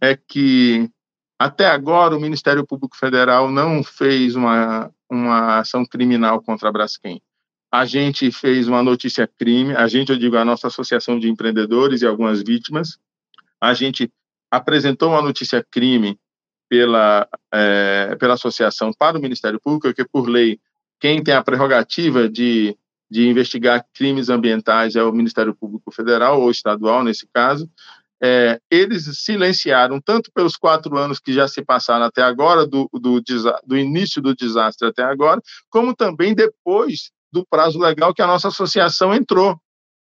é 0.00 0.16
que 0.16 0.90
até 1.38 1.66
agora, 1.66 2.16
o 2.16 2.20
Ministério 2.20 2.66
Público 2.66 2.96
Federal 2.96 3.50
não 3.50 3.84
fez 3.84 4.34
uma, 4.34 4.90
uma 5.10 5.58
ação 5.58 5.84
criminal 5.84 6.40
contra 6.42 6.70
a 6.70 6.72
Braskem. 6.72 7.20
A 7.76 7.84
gente 7.84 8.32
fez 8.32 8.66
uma 8.68 8.82
notícia 8.82 9.28
crime, 9.38 9.76
a 9.76 9.86
gente, 9.86 10.10
eu 10.10 10.16
digo, 10.16 10.34
a 10.38 10.46
nossa 10.46 10.68
associação 10.68 11.18
de 11.18 11.28
empreendedores 11.28 12.00
e 12.00 12.06
algumas 12.06 12.42
vítimas, 12.42 12.98
a 13.60 13.74
gente 13.74 14.10
apresentou 14.50 15.10
uma 15.10 15.20
notícia 15.20 15.62
crime 15.70 16.18
pela, 16.70 17.28
é, 17.52 18.16
pela 18.18 18.32
associação 18.32 18.92
para 18.98 19.18
o 19.18 19.20
Ministério 19.20 19.60
Público, 19.60 19.92
que 19.92 20.08
por 20.10 20.26
lei, 20.26 20.58
quem 20.98 21.22
tem 21.22 21.34
a 21.34 21.44
prerrogativa 21.44 22.26
de, 22.30 22.74
de 23.10 23.28
investigar 23.28 23.84
crimes 23.92 24.30
ambientais 24.30 24.96
é 24.96 25.02
o 25.02 25.12
Ministério 25.12 25.54
Público 25.54 25.92
Federal 25.92 26.40
ou 26.40 26.50
estadual, 26.50 27.04
nesse 27.04 27.28
caso, 27.30 27.70
é, 28.22 28.58
eles 28.70 29.04
silenciaram, 29.22 30.00
tanto 30.00 30.32
pelos 30.32 30.56
quatro 30.56 30.96
anos 30.96 31.18
que 31.18 31.30
já 31.30 31.46
se 31.46 31.62
passaram 31.62 32.06
até 32.06 32.22
agora, 32.22 32.66
do, 32.66 32.88
do, 32.94 33.22
do 33.66 33.76
início 33.76 34.22
do 34.22 34.34
desastre 34.34 34.88
até 34.88 35.02
agora, 35.02 35.42
como 35.68 35.94
também 35.94 36.34
depois 36.34 37.14
do 37.32 37.44
prazo 37.48 37.78
legal 37.78 38.14
que 38.14 38.22
a 38.22 38.26
nossa 38.26 38.48
associação 38.48 39.14
entrou 39.14 39.58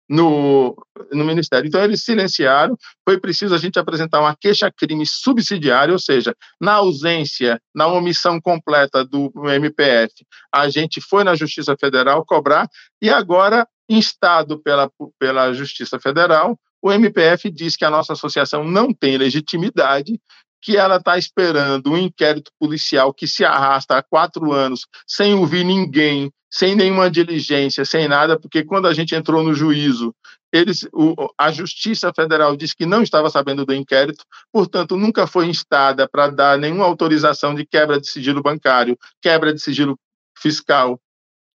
no, 0.09 0.77
no 1.11 1.25
Ministério. 1.25 1.66
Então, 1.66 1.83
eles 1.83 2.05
silenciaram, 2.05 2.77
foi 3.09 3.18
preciso 3.18 3.55
a 3.55 3.59
gente 3.59 3.79
apresentar 3.79 4.20
uma 4.20 4.37
queixa-crime 4.37 5.07
subsidiária, 5.07 5.92
ou 5.92 5.98
seja, 5.98 6.35
na 6.61 6.75
ausência, 6.75 7.59
na 7.75 7.87
omissão 7.87 8.40
completa 8.40 9.05
do 9.05 9.33
MPF, 9.48 10.12
a 10.53 10.68
gente 10.68 11.01
foi 11.01 11.25
na 11.25 11.35
Justiça 11.35 11.75
Federal 11.79 12.25
cobrar, 12.27 12.68
e 13.01 13.09
agora, 13.09 13.66
instado 13.88 14.62
pela, 14.62 14.90
pela 15.18 15.53
Justiça 15.53 15.98
Federal, 15.98 16.59
o 16.83 16.92
MPF 16.92 17.51
diz 17.51 17.77
que 17.77 17.85
a 17.85 17.90
nossa 17.90 18.12
associação 18.12 18.64
não 18.64 18.92
tem 18.92 19.16
legitimidade, 19.16 20.20
que 20.62 20.77
ela 20.77 20.96
está 20.96 21.18
esperando 21.18 21.90
um 21.90 21.98
inquérito 21.98 22.53
policial 22.59 23.12
que 23.12 23.27
se 23.27 23.44
arrasta 23.44 23.96
há 23.98 24.03
quatro 24.03 24.53
anos 24.53 24.87
sem 25.07 25.35
ouvir 25.35 25.64
ninguém, 25.64 26.33
sem 26.48 26.77
nenhuma 26.77 27.11
diligência, 27.11 27.85
sem 27.85 28.07
nada, 28.07 28.38
porque 28.38 28.62
quando 28.62 28.87
a 28.87 28.94
gente 28.94 29.14
entrou 29.14 29.42
no 29.42 29.53
juízo, 29.53 30.14
eles, 30.53 30.87
o, 30.92 31.14
a 31.37 31.51
Justiça 31.51 32.12
Federal 32.14 32.55
disse 32.55 32.77
que 32.77 32.87
não 32.87 33.03
estava 33.03 33.29
sabendo 33.29 33.66
do 33.66 33.75
inquérito, 33.75 34.25
portanto, 34.53 34.96
nunca 34.96 35.27
foi 35.27 35.46
instada 35.46 36.07
para 36.07 36.29
dar 36.29 36.59
nenhuma 36.59 36.85
autorização 36.85 37.55
de 37.55 37.66
quebra 37.66 38.01
de 38.01 38.09
sigilo 38.09 38.42
bancário, 38.42 38.96
quebra 39.20 39.53
de 39.53 39.61
sigilo 39.61 39.98
fiscal, 40.38 41.01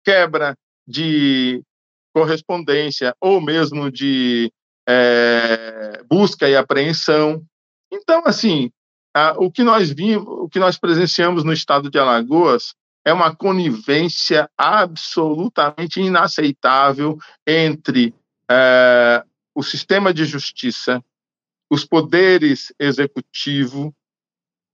quebra 0.02 0.56
de 0.88 1.62
correspondência 2.14 3.14
ou 3.20 3.40
mesmo 3.40 3.90
de 3.90 4.50
é, 4.88 6.00
busca 6.08 6.48
e 6.48 6.56
apreensão. 6.56 7.44
Então, 7.92 8.22
assim, 8.24 8.70
a, 9.16 9.34
o 9.38 9.50
que 9.50 9.62
nós 9.62 9.90
vimos, 9.90 10.26
o 10.28 10.46
que 10.46 10.58
nós 10.58 10.76
presenciamos 10.76 11.42
no 11.42 11.50
estado 11.50 11.88
de 11.88 11.98
Alagoas 11.98 12.74
é 13.02 13.14
uma 13.14 13.34
conivência 13.34 14.50
absolutamente 14.58 16.02
inaceitável 16.02 17.18
entre 17.46 18.14
é, 18.50 19.24
o 19.54 19.62
sistema 19.62 20.12
de 20.12 20.26
justiça, 20.26 21.02
os 21.70 21.82
poderes 21.82 22.74
executivo 22.78 23.94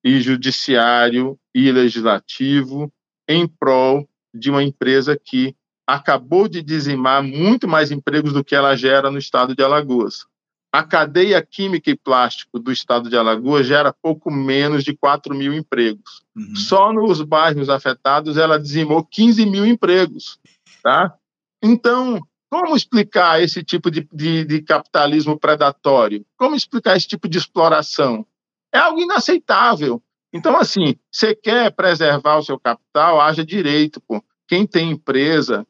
e 0.05 0.20
judiciário 0.20 1.38
e 1.55 1.70
legislativo 1.70 2.92
em 3.28 3.46
prol 3.46 4.09
de 4.35 4.50
uma 4.50 4.64
empresa 4.64 5.16
que 5.16 5.55
acabou 5.87 6.48
de 6.48 6.62
dizimar 6.62 7.22
muito 7.22 7.68
mais 7.68 7.92
empregos 7.92 8.33
do 8.33 8.42
que 8.42 8.57
ela 8.57 8.74
gera 8.74 9.09
no 9.09 9.18
estado 9.18 9.55
de 9.55 9.62
Alagoas. 9.62 10.26
A 10.72 10.82
cadeia 10.82 11.44
química 11.44 11.90
e 11.90 11.96
plástico 11.96 12.58
do 12.58 12.72
estado 12.72 13.11
de 13.11 13.16
Alagoas 13.16 13.66
gera 13.66 13.92
pouco 13.92 14.30
menos 14.30 14.82
de 14.82 14.96
4 14.96 15.35
mil 15.35 15.52
empregos. 15.52 16.22
Uhum. 16.35 16.56
Só 16.56 16.90
nos 16.92 17.20
bairros 17.20 17.68
afetados 17.68 18.38
ela 18.38 18.58
dizimou 18.58 19.04
15 19.04 19.44
mil 19.44 19.66
empregos. 19.66 20.38
Tá? 20.82 21.14
Então, 21.62 22.18
como 22.50 22.74
explicar 22.74 23.42
esse 23.42 23.62
tipo 23.62 23.90
de, 23.90 24.08
de, 24.12 24.44
de 24.44 24.62
capitalismo 24.62 25.38
predatório? 25.38 26.24
Como 26.37 26.56
explicar 26.56 26.96
esse 26.96 27.06
tipo 27.06 27.28
de 27.28 27.37
exploração? 27.37 28.26
É 28.72 28.78
algo 28.78 29.00
inaceitável. 29.00 30.02
Então, 30.32 30.56
assim, 30.58 30.96
você 31.11 31.35
quer 31.35 31.70
preservar 31.72 32.38
o 32.38 32.42
seu 32.42 32.58
capital, 32.58 33.20
haja 33.20 33.44
direito. 33.44 34.00
Pô. 34.00 34.24
Quem 34.48 34.66
tem 34.66 34.90
empresa, 34.90 35.66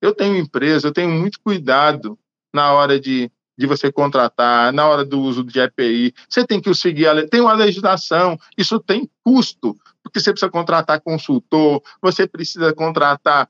eu 0.00 0.14
tenho 0.14 0.36
empresa, 0.36 0.88
eu 0.88 0.92
tenho 0.92 1.10
muito 1.10 1.40
cuidado 1.40 2.18
na 2.54 2.72
hora 2.72 3.00
de, 3.00 3.30
de 3.56 3.66
você 3.66 3.90
contratar, 3.92 4.72
na 4.72 4.86
hora 4.86 5.04
do 5.04 5.20
uso 5.20 5.44
de 5.44 5.60
EPI. 5.60 6.14
Você 6.28 6.46
tem 6.46 6.60
que 6.60 6.74
seguir 6.74 7.06
a. 7.06 7.26
Tem 7.28 7.40
uma 7.40 7.54
legislação, 7.54 8.38
isso 8.56 8.80
tem 8.80 9.08
custo, 9.22 9.76
porque 10.02 10.20
você 10.20 10.32
precisa 10.32 10.50
contratar 10.50 11.00
consultor, 11.00 11.82
você 12.02 12.26
precisa 12.26 12.72
contratar, 12.72 13.48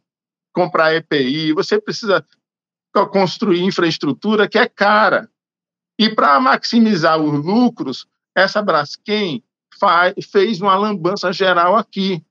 comprar 0.52 0.94
EPI, 0.94 1.52
você 1.52 1.80
precisa 1.80 2.24
construir 3.10 3.62
infraestrutura 3.62 4.48
que 4.48 4.58
é 4.58 4.68
cara. 4.68 5.28
E 5.98 6.08
para 6.08 6.38
maximizar 6.40 7.20
os 7.20 7.44
lucros, 7.44 8.06
essa 8.36 8.60
Braskem 8.62 9.42
faz, 9.78 10.14
fez 10.30 10.60
uma 10.60 10.76
lambança 10.76 11.32
geral 11.32 11.76
aqui. 11.76 12.22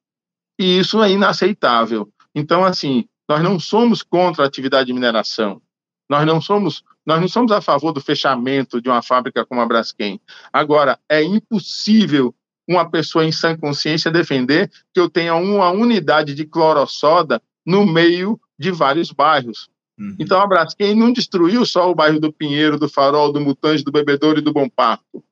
E 0.60 0.80
isso 0.80 1.02
é 1.02 1.12
inaceitável. 1.12 2.12
Então, 2.36 2.64
assim, 2.64 3.08
nós 3.28 3.42
não 3.42 3.60
somos 3.60 4.04
contra 4.04 4.44
a 4.44 4.48
atividade 4.48 4.88
de 4.88 4.94
mineração. 4.94 5.62
Nós 6.10 6.26
não 6.26 6.42
somos, 6.42 6.84
nós 7.06 7.20
não 7.20 7.28
somos 7.28 7.52
a 7.52 7.62
favor 7.62 7.92
do 7.92 8.02
fechamento 8.02 8.82
de 8.82 8.90
uma 8.90 9.02
fábrica 9.02 9.46
como 9.46 9.62
a 9.62 9.66
Braskem. 9.66 10.20
Agora, 10.52 11.00
é 11.10 11.22
impossível 11.22 12.34
uma 12.68 12.90
pessoa 12.90 13.26
em 13.26 13.32
sã 13.32 13.58
consciência 13.58 14.10
defender 14.10 14.72
que 14.94 15.00
eu 15.00 15.10
tenha 15.10 15.36
uma 15.36 15.70
unidade 15.70 16.34
de 16.34 16.46
clorosoda 16.46 17.42
no 17.66 17.86
meio 17.86 18.40
de 18.58 18.72
vários 18.72 19.12
bairros. 19.12 19.70
Uhum. 20.00 20.16
Então, 20.18 20.40
a 20.40 20.48
Braskem 20.48 20.96
não 20.96 21.12
destruiu 21.12 21.66
só 21.66 21.92
o 21.92 21.96
bairro 21.96 22.20
do 22.20 22.32
Pinheiro, 22.32 22.80
do 22.80 22.90
Farol, 22.90 23.32
do 23.32 23.42
Mutante, 23.42 23.84
do 23.84 23.92
Bebedouro 23.92 24.40
e 24.40 24.42
do 24.42 24.54
Bom 24.54 24.70
Parto. 24.70 25.24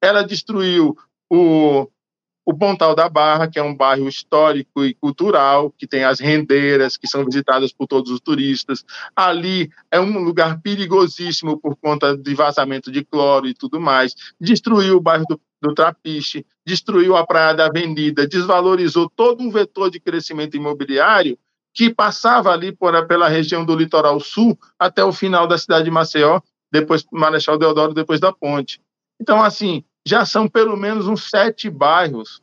Ela 0.00 0.22
destruiu 0.22 0.96
o, 1.28 1.88
o 2.46 2.56
Pontal 2.56 2.94
da 2.94 3.08
Barra, 3.08 3.48
que 3.48 3.58
é 3.58 3.62
um 3.62 3.74
bairro 3.74 4.08
histórico 4.08 4.84
e 4.84 4.94
cultural, 4.94 5.74
que 5.76 5.84
tem 5.84 6.04
as 6.04 6.20
rendeiras, 6.20 6.96
que 6.96 7.08
são 7.08 7.24
visitadas 7.24 7.72
por 7.72 7.88
todos 7.88 8.12
os 8.12 8.20
turistas. 8.20 8.84
Ali 9.16 9.68
é 9.90 9.98
um 9.98 10.22
lugar 10.22 10.60
perigosíssimo 10.60 11.58
por 11.58 11.74
conta 11.74 12.16
de 12.16 12.34
vazamento 12.36 12.92
de 12.92 13.04
cloro 13.04 13.48
e 13.48 13.54
tudo 13.54 13.80
mais. 13.80 14.14
Destruiu 14.40 14.96
o 14.96 15.00
bairro 15.00 15.24
do, 15.28 15.40
do 15.60 15.74
Trapiche, 15.74 16.46
destruiu 16.64 17.16
a 17.16 17.26
Praia 17.26 17.52
da 17.52 17.66
Avenida, 17.66 18.28
desvalorizou 18.28 19.10
todo 19.10 19.42
um 19.42 19.50
vetor 19.50 19.90
de 19.90 19.98
crescimento 19.98 20.56
imobiliário 20.56 21.36
que 21.74 21.92
passava 21.92 22.52
ali 22.52 22.70
por, 22.70 23.06
pela 23.08 23.28
região 23.28 23.64
do 23.64 23.74
litoral 23.74 24.20
sul 24.20 24.56
até 24.78 25.04
o 25.04 25.12
final 25.12 25.48
da 25.48 25.58
cidade 25.58 25.86
de 25.86 25.90
Maceió, 25.90 26.40
depois 26.70 27.04
Marechal 27.12 27.58
Deodoro, 27.58 27.92
depois 27.92 28.20
da 28.20 28.32
ponte. 28.32 28.80
Então, 29.20 29.42
assim, 29.42 29.84
já 30.06 30.24
são 30.24 30.48
pelo 30.48 30.76
menos 30.76 31.08
uns 31.08 31.28
sete 31.28 31.68
bairros. 31.68 32.40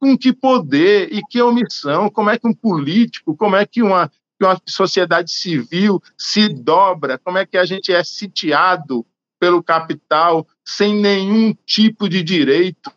Com 0.00 0.16
que 0.16 0.32
poder 0.32 1.12
e 1.12 1.22
que 1.28 1.40
omissão? 1.42 2.10
Como 2.10 2.30
é 2.30 2.38
que 2.38 2.46
um 2.46 2.54
político, 2.54 3.34
como 3.34 3.56
é 3.56 3.66
que 3.66 3.82
uma, 3.82 4.08
que 4.08 4.44
uma 4.44 4.60
sociedade 4.68 5.32
civil 5.32 6.00
se 6.16 6.48
dobra? 6.48 7.18
Como 7.18 7.38
é 7.38 7.46
que 7.46 7.56
a 7.56 7.64
gente 7.64 7.92
é 7.92 8.04
sitiado 8.04 9.04
pelo 9.40 9.62
capital 9.62 10.46
sem 10.64 10.94
nenhum 10.94 11.52
tipo 11.66 12.08
de 12.08 12.22
direito? 12.22 12.92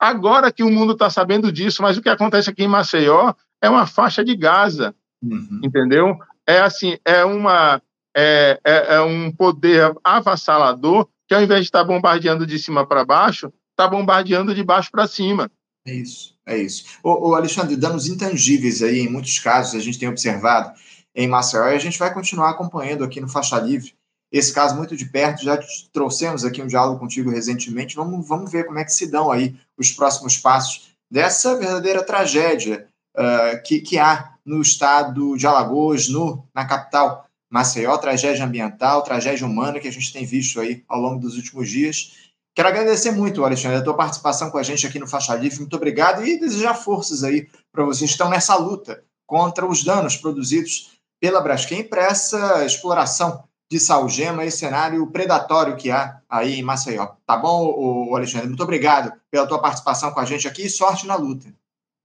Agora 0.00 0.50
que 0.50 0.62
o 0.62 0.70
mundo 0.70 0.94
está 0.94 1.10
sabendo 1.10 1.52
disso, 1.52 1.82
mas 1.82 1.98
o 1.98 2.02
que 2.02 2.08
acontece 2.08 2.48
aqui 2.48 2.62
em 2.64 2.68
Maceió 2.68 3.34
é 3.60 3.68
uma 3.68 3.86
faixa 3.86 4.24
de 4.24 4.34
Gaza, 4.34 4.94
uhum. 5.22 5.60
entendeu? 5.62 6.16
É 6.46 6.60
assim, 6.60 6.96
é 7.04 7.24
uma 7.24 7.82
é, 8.16 8.58
é, 8.64 8.94
é 8.96 9.00
um 9.00 9.30
poder 9.30 9.94
avassalador 10.02 11.08
que 11.32 11.36
ao 11.36 11.42
invés 11.42 11.60
de 11.60 11.68
estar 11.68 11.82
bombardeando 11.82 12.46
de 12.46 12.58
cima 12.58 12.86
para 12.86 13.06
baixo, 13.06 13.50
está 13.70 13.88
bombardeando 13.88 14.54
de 14.54 14.62
baixo 14.62 14.90
para 14.90 15.06
cima. 15.06 15.50
É 15.86 15.94
isso, 15.94 16.36
é 16.44 16.58
isso. 16.58 16.84
O, 17.02 17.34
Alexandre, 17.34 17.74
danos 17.74 18.06
intangíveis 18.06 18.82
aí, 18.82 19.00
em 19.00 19.08
muitos 19.08 19.38
casos, 19.38 19.74
a 19.74 19.82
gente 19.82 19.98
tem 19.98 20.10
observado 20.10 20.78
em 21.14 21.26
Maceió, 21.26 21.68
e 21.68 21.74
a 21.74 21.78
gente 21.78 21.98
vai 21.98 22.12
continuar 22.12 22.50
acompanhando 22.50 23.02
aqui 23.02 23.18
no 23.18 23.28
Faixa 23.28 23.58
Livre 23.58 23.94
esse 24.30 24.52
caso 24.52 24.76
muito 24.76 24.94
de 24.94 25.06
perto. 25.06 25.42
Já 25.42 25.58
trouxemos 25.90 26.44
aqui 26.44 26.60
um 26.60 26.66
diálogo 26.66 27.00
contigo 27.00 27.30
recentemente. 27.30 27.96
Vamos, 27.96 28.28
vamos 28.28 28.52
ver 28.52 28.66
como 28.66 28.78
é 28.78 28.84
que 28.84 28.92
se 28.92 29.10
dão 29.10 29.30
aí 29.30 29.56
os 29.78 29.90
próximos 29.90 30.36
passos 30.36 30.94
dessa 31.10 31.56
verdadeira 31.56 32.02
tragédia 32.02 32.86
uh, 33.16 33.62
que, 33.64 33.80
que 33.80 33.98
há 33.98 34.34
no 34.44 34.60
estado 34.60 35.34
de 35.36 35.46
Alagoas, 35.46 36.08
no, 36.08 36.46
na 36.54 36.66
capital 36.66 37.26
Maceió, 37.52 37.98
tragédia 37.98 38.46
ambiental, 38.46 39.02
tragédia 39.02 39.46
humana 39.46 39.78
que 39.78 39.86
a 39.86 39.92
gente 39.92 40.10
tem 40.10 40.24
visto 40.24 40.58
aí 40.58 40.82
ao 40.88 40.98
longo 40.98 41.20
dos 41.20 41.36
últimos 41.36 41.68
dias. 41.68 42.30
Quero 42.54 42.68
agradecer 42.68 43.10
muito, 43.10 43.44
Alexandre, 43.44 43.76
a 43.76 43.82
tua 43.82 43.94
participação 43.94 44.50
com 44.50 44.56
a 44.56 44.62
gente 44.62 44.86
aqui 44.86 44.98
no 44.98 45.06
Faixa 45.06 45.34
Livre. 45.34 45.58
Muito 45.58 45.76
obrigado 45.76 46.24
e 46.26 46.40
desejar 46.40 46.72
forças 46.72 47.22
aí 47.22 47.46
para 47.70 47.84
vocês 47.84 48.08
que 48.10 48.14
estão 48.14 48.30
nessa 48.30 48.56
luta 48.56 49.04
contra 49.26 49.66
os 49.66 49.84
danos 49.84 50.16
produzidos 50.16 50.92
pela 51.20 51.42
Braskem 51.42 51.84
para 51.84 52.06
essa 52.06 52.64
exploração 52.64 53.44
de 53.70 53.78
salgema 53.78 54.46
e 54.46 54.50
cenário 54.50 55.06
predatório 55.08 55.76
que 55.76 55.90
há 55.90 56.20
aí 56.30 56.58
em 56.58 56.62
Maceió. 56.62 57.08
Tá 57.26 57.36
bom, 57.36 58.16
Alexandre? 58.16 58.48
Muito 58.48 58.62
obrigado 58.62 59.12
pela 59.30 59.46
tua 59.46 59.60
participação 59.60 60.10
com 60.10 60.20
a 60.20 60.24
gente 60.24 60.48
aqui 60.48 60.64
e 60.64 60.70
sorte 60.70 61.06
na 61.06 61.16
luta. 61.16 61.52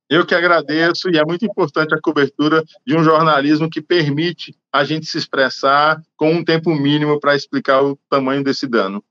Eu 0.09 0.25
que 0.25 0.33
agradeço 0.33 1.09
e 1.09 1.17
é 1.17 1.25
muito 1.25 1.45
importante 1.45 1.93
a 1.93 2.01
cobertura 2.01 2.63
de 2.85 2.95
um 2.95 3.03
jornalismo 3.03 3.69
que 3.69 3.81
permite 3.81 4.57
a 4.71 4.85
gente 4.85 5.05
se 5.05 5.17
expressar 5.17 6.01
com 6.15 6.31
um 6.31 6.45
tempo 6.45 6.73
mínimo 6.73 7.19
para 7.19 7.35
explicar 7.35 7.83
o 7.83 7.97
tamanho 8.09 8.43
desse 8.43 8.65
dano. 8.67 9.03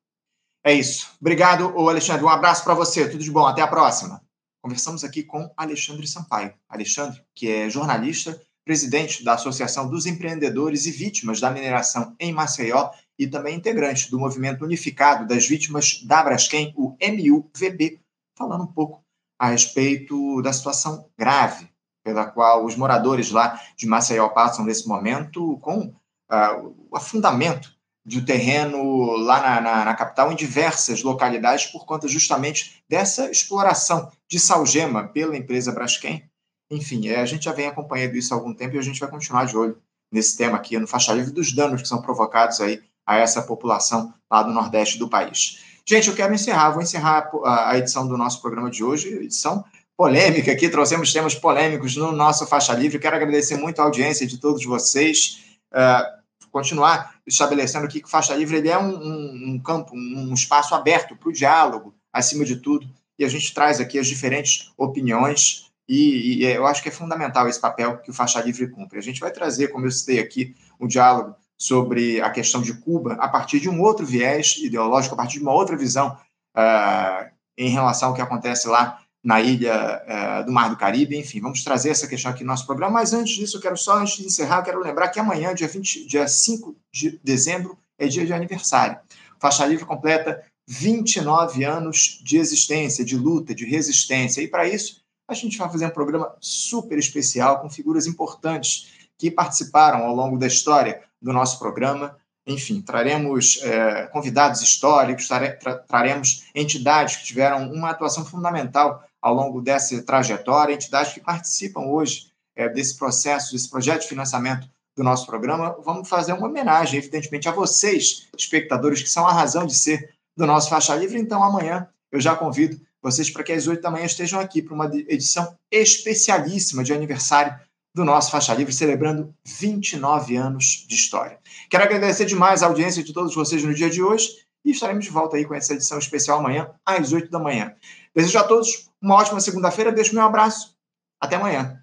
É 0.64 0.72
isso. 0.72 1.10
Obrigado, 1.20 1.66
Alexandre. 1.78 2.24
Um 2.24 2.28
abraço 2.28 2.64
para 2.64 2.74
você. 2.74 3.08
Tudo 3.08 3.22
de 3.22 3.30
bom. 3.30 3.46
Até 3.46 3.60
a 3.60 3.68
próxima. 3.68 4.22
Conversamos 4.62 5.04
aqui 5.04 5.22
com 5.22 5.48
Alexandre 5.56 6.06
Sampaio. 6.06 6.54
Alexandre, 6.68 7.22
que 7.34 7.48
é 7.48 7.70
jornalista, 7.70 8.40
presidente 8.64 9.22
da 9.22 9.34
Associação 9.34 9.88
dos 9.88 10.06
Empreendedores 10.06 10.86
e 10.86 10.90
Vítimas 10.90 11.40
da 11.40 11.50
Mineração 11.50 12.16
em 12.18 12.32
Maceió 12.32 12.90
e 13.16 13.28
também 13.28 13.54
integrante 13.54 14.10
do 14.10 14.18
Movimento 14.18 14.64
Unificado 14.64 15.24
das 15.26 15.46
Vítimas 15.46 16.02
da 16.04 16.22
Braskem, 16.24 16.74
o 16.76 16.96
MUVB, 17.00 18.00
falando 18.36 18.64
um 18.64 18.72
pouco 18.72 19.05
a 19.38 19.48
respeito 19.48 20.40
da 20.42 20.52
situação 20.52 21.08
grave 21.18 21.68
pela 22.04 22.26
qual 22.26 22.64
os 22.64 22.76
moradores 22.76 23.32
lá 23.32 23.60
de 23.76 23.86
Maceió 23.86 24.28
passam 24.28 24.64
nesse 24.64 24.86
momento 24.86 25.58
com 25.58 25.92
uh, 26.30 26.74
o 26.88 26.96
afundamento 26.96 27.74
do 28.04 28.24
terreno 28.24 29.16
lá 29.16 29.40
na, 29.40 29.60
na, 29.60 29.84
na, 29.86 29.94
capital 29.94 30.30
em 30.30 30.36
diversas 30.36 31.02
localidades 31.02 31.66
por 31.66 31.84
conta 31.84 32.06
justamente 32.06 32.84
dessa 32.88 33.28
exploração 33.28 34.08
de 34.28 34.38
salgema 34.38 35.08
pela 35.08 35.36
empresa 35.36 35.72
Braskem. 35.72 36.30
Enfim, 36.70 37.08
é, 37.08 37.20
a 37.20 37.26
gente 37.26 37.46
já 37.46 37.52
vem 37.52 37.66
acompanhando 37.66 38.16
isso 38.16 38.32
há 38.32 38.36
algum 38.36 38.54
tempo 38.54 38.76
e 38.76 38.78
a 38.78 38.82
gente 38.82 39.00
vai 39.00 39.10
continuar 39.10 39.44
de 39.46 39.56
olho 39.56 39.76
nesse 40.12 40.36
tema 40.36 40.56
aqui 40.56 40.78
no 40.78 40.86
faixa 40.86 41.12
livre 41.12 41.32
dos 41.32 41.52
danos 41.52 41.82
que 41.82 41.88
são 41.88 42.00
provocados 42.00 42.60
aí 42.60 42.80
a 43.04 43.16
essa 43.16 43.42
população 43.42 44.14
lá 44.30 44.44
do 44.44 44.52
nordeste 44.52 44.98
do 44.98 45.08
país. 45.08 45.64
Gente, 45.88 46.08
eu 46.08 46.16
quero 46.16 46.34
encerrar, 46.34 46.70
vou 46.70 46.82
encerrar 46.82 47.30
a 47.44 47.78
edição 47.78 48.08
do 48.08 48.16
nosso 48.16 48.40
programa 48.42 48.68
de 48.68 48.82
hoje, 48.82 49.06
edição 49.08 49.64
polêmica 49.96 50.50
aqui, 50.50 50.68
trouxemos 50.68 51.12
temas 51.12 51.36
polêmicos 51.36 51.96
no 51.96 52.10
nosso 52.10 52.44
Faixa 52.44 52.72
Livre. 52.72 52.98
Quero 52.98 53.14
agradecer 53.14 53.56
muito 53.56 53.80
a 53.80 53.84
audiência 53.84 54.26
de 54.26 54.38
todos 54.38 54.64
vocês. 54.64 55.44
Uh, 55.72 56.48
continuar 56.50 57.14
estabelecendo 57.24 57.86
que 57.86 58.02
o 58.04 58.08
Faixa 58.08 58.34
Livre 58.34 58.56
ele 58.56 58.68
é 58.68 58.76
um, 58.76 58.96
um, 58.96 59.50
um 59.52 59.58
campo, 59.60 59.94
um 59.94 60.34
espaço 60.34 60.74
aberto 60.74 61.14
para 61.14 61.28
o 61.28 61.32
diálogo, 61.32 61.94
acima 62.12 62.44
de 62.44 62.56
tudo, 62.56 62.88
e 63.16 63.24
a 63.24 63.28
gente 63.28 63.54
traz 63.54 63.78
aqui 63.78 63.96
as 63.96 64.08
diferentes 64.08 64.72
opiniões, 64.76 65.70
e, 65.88 66.42
e, 66.42 66.46
eu 66.46 66.66
acho 66.66 66.82
que 66.82 66.88
é 66.88 66.92
fundamental 66.92 67.48
esse 67.48 67.60
papel 67.60 67.98
que 67.98 68.10
o 68.10 68.14
Faixa 68.14 68.40
Livre 68.40 68.68
cumpre. 68.68 68.98
A 68.98 69.02
gente 69.02 69.20
vai 69.20 69.30
trazer, 69.30 69.68
como 69.68 69.86
eu 69.86 69.90
citei 69.92 70.18
aqui, 70.18 70.56
um 70.80 70.88
diálogo 70.88 71.36
sobre 71.58 72.20
a 72.20 72.30
questão 72.30 72.60
de 72.60 72.74
Cuba 72.74 73.14
a 73.14 73.28
partir 73.28 73.60
de 73.60 73.68
um 73.68 73.80
outro 73.80 74.04
viés 74.04 74.56
ideológico, 74.58 75.14
a 75.14 75.18
partir 75.18 75.38
de 75.38 75.42
uma 75.42 75.54
outra 75.54 75.76
visão 75.76 76.16
uh, 76.56 77.30
em 77.56 77.70
relação 77.70 78.10
ao 78.10 78.14
que 78.14 78.20
acontece 78.20 78.68
lá 78.68 79.00
na 79.24 79.40
ilha 79.40 80.02
uh, 80.06 80.46
do 80.46 80.52
Mar 80.52 80.68
do 80.68 80.76
Caribe. 80.76 81.18
Enfim, 81.18 81.40
vamos 81.40 81.64
trazer 81.64 81.90
essa 81.90 82.06
questão 82.06 82.30
aqui 82.30 82.44
no 82.44 82.48
nosso 82.48 82.66
programa. 82.66 82.92
Mas 82.92 83.12
antes 83.12 83.34
disso, 83.34 83.56
eu 83.56 83.60
quero 83.60 83.76
só, 83.76 83.98
antes 83.98 84.18
de 84.18 84.26
encerrar, 84.26 84.62
quero 84.62 84.80
lembrar 84.80 85.08
que 85.08 85.18
amanhã, 85.18 85.54
dia, 85.54 85.66
20, 85.66 86.06
dia 86.06 86.28
5 86.28 86.76
de 86.92 87.18
dezembro, 87.24 87.76
é 87.98 88.06
dia 88.06 88.26
de 88.26 88.32
aniversário. 88.32 88.98
Faixa 89.40 89.66
Livre 89.66 89.84
completa 89.84 90.44
29 90.68 91.64
anos 91.64 92.20
de 92.22 92.36
existência, 92.38 93.04
de 93.04 93.16
luta, 93.16 93.54
de 93.54 93.64
resistência. 93.64 94.42
E 94.42 94.48
para 94.48 94.68
isso, 94.68 95.00
a 95.28 95.34
gente 95.34 95.58
vai 95.58 95.68
fazer 95.68 95.86
um 95.86 95.90
programa 95.90 96.36
super 96.40 96.98
especial 96.98 97.60
com 97.60 97.70
figuras 97.70 98.06
importantes 98.06 98.92
que 99.18 99.30
participaram 99.30 100.04
ao 100.04 100.14
longo 100.14 100.38
da 100.38 100.46
história 100.46 101.02
do 101.20 101.32
nosso 101.32 101.58
programa. 101.58 102.16
Enfim, 102.46 102.80
traremos 102.80 103.60
é, 103.62 104.06
convidados 104.06 104.62
históricos, 104.62 105.26
trare, 105.26 105.58
tra, 105.58 105.74
traremos 105.78 106.44
entidades 106.54 107.16
que 107.16 107.24
tiveram 107.24 107.70
uma 107.72 107.90
atuação 107.90 108.24
fundamental 108.24 109.04
ao 109.20 109.34
longo 109.34 109.60
dessa 109.60 110.00
trajetória, 110.02 110.74
entidades 110.74 111.12
que 111.12 111.20
participam 111.20 111.80
hoje 111.86 112.30
é, 112.54 112.68
desse 112.68 112.96
processo, 112.96 113.52
desse 113.52 113.68
projeto 113.68 114.02
de 114.02 114.08
financiamento 114.08 114.68
do 114.96 115.04
nosso 115.04 115.26
programa, 115.26 115.76
vamos 115.84 116.08
fazer 116.08 116.32
uma 116.32 116.48
homenagem, 116.48 116.98
evidentemente, 116.98 117.48
a 117.48 117.52
vocês, 117.52 118.28
espectadores, 118.36 119.02
que 119.02 119.10
são 119.10 119.26
a 119.26 119.32
razão 119.32 119.66
de 119.66 119.74
ser 119.74 120.14
do 120.34 120.46
nosso 120.46 120.70
Faixa 120.70 120.94
Livre. 120.96 121.18
Então, 121.18 121.42
amanhã 121.42 121.86
eu 122.10 122.18
já 122.18 122.34
convido 122.34 122.80
vocês 123.02 123.30
para 123.30 123.44
que 123.44 123.52
às 123.52 123.66
8 123.66 123.82
da 123.82 123.90
manhã 123.90 124.06
estejam 124.06 124.40
aqui 124.40 124.62
para 124.62 124.74
uma 124.74 124.86
edição 124.86 125.54
especialíssima 125.70 126.82
de 126.82 126.94
aniversário 126.94 127.54
do 127.96 128.04
nosso 128.04 128.30
Faixa 128.30 128.52
Livre, 128.52 128.74
celebrando 128.74 129.34
29 129.42 130.36
anos 130.36 130.84
de 130.86 130.94
história. 130.94 131.38
Quero 131.70 131.82
agradecer 131.82 132.26
demais 132.26 132.62
a 132.62 132.66
audiência 132.66 133.02
de 133.02 133.10
todos 133.10 133.34
vocês 133.34 133.64
no 133.64 133.72
dia 133.72 133.88
de 133.88 134.02
hoje 134.02 134.28
e 134.62 134.72
estaremos 134.72 135.06
de 135.06 135.10
volta 135.10 135.38
aí 135.38 135.46
com 135.46 135.54
essa 135.54 135.72
edição 135.72 135.98
especial 135.98 136.38
amanhã, 136.38 136.68
às 136.84 137.14
8 137.14 137.30
da 137.30 137.38
manhã. 137.38 137.72
Desejo 138.14 138.38
a 138.38 138.44
todos 138.44 138.90
uma 139.00 139.14
ótima 139.14 139.40
segunda-feira, 139.40 139.90
deixo 139.90 140.14
meu 140.14 140.24
abraço. 140.24 140.76
Até 141.18 141.36
amanhã. 141.36 141.80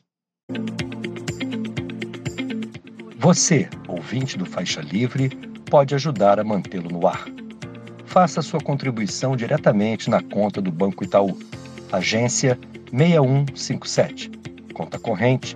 Você, 3.18 3.68
ouvinte 3.88 4.38
do 4.38 4.46
Faixa 4.46 4.82
Livre, 4.82 5.30
pode 5.66 5.96
ajudar 5.96 6.40
a 6.40 6.44
mantê-lo 6.44 6.92
no 6.92 7.08
ar. 7.08 7.26
Faça 8.06 8.44
sua 8.44 8.60
contribuição 8.60 9.36
diretamente 9.36 10.12
na 10.12 10.22
conta 10.22 10.62
do 10.62 10.72
Banco 10.72 11.04
Itaú, 11.04 11.36
agência 11.92 12.60
6157, 12.92 14.30
conta 14.76 15.00
corrente 15.00 15.56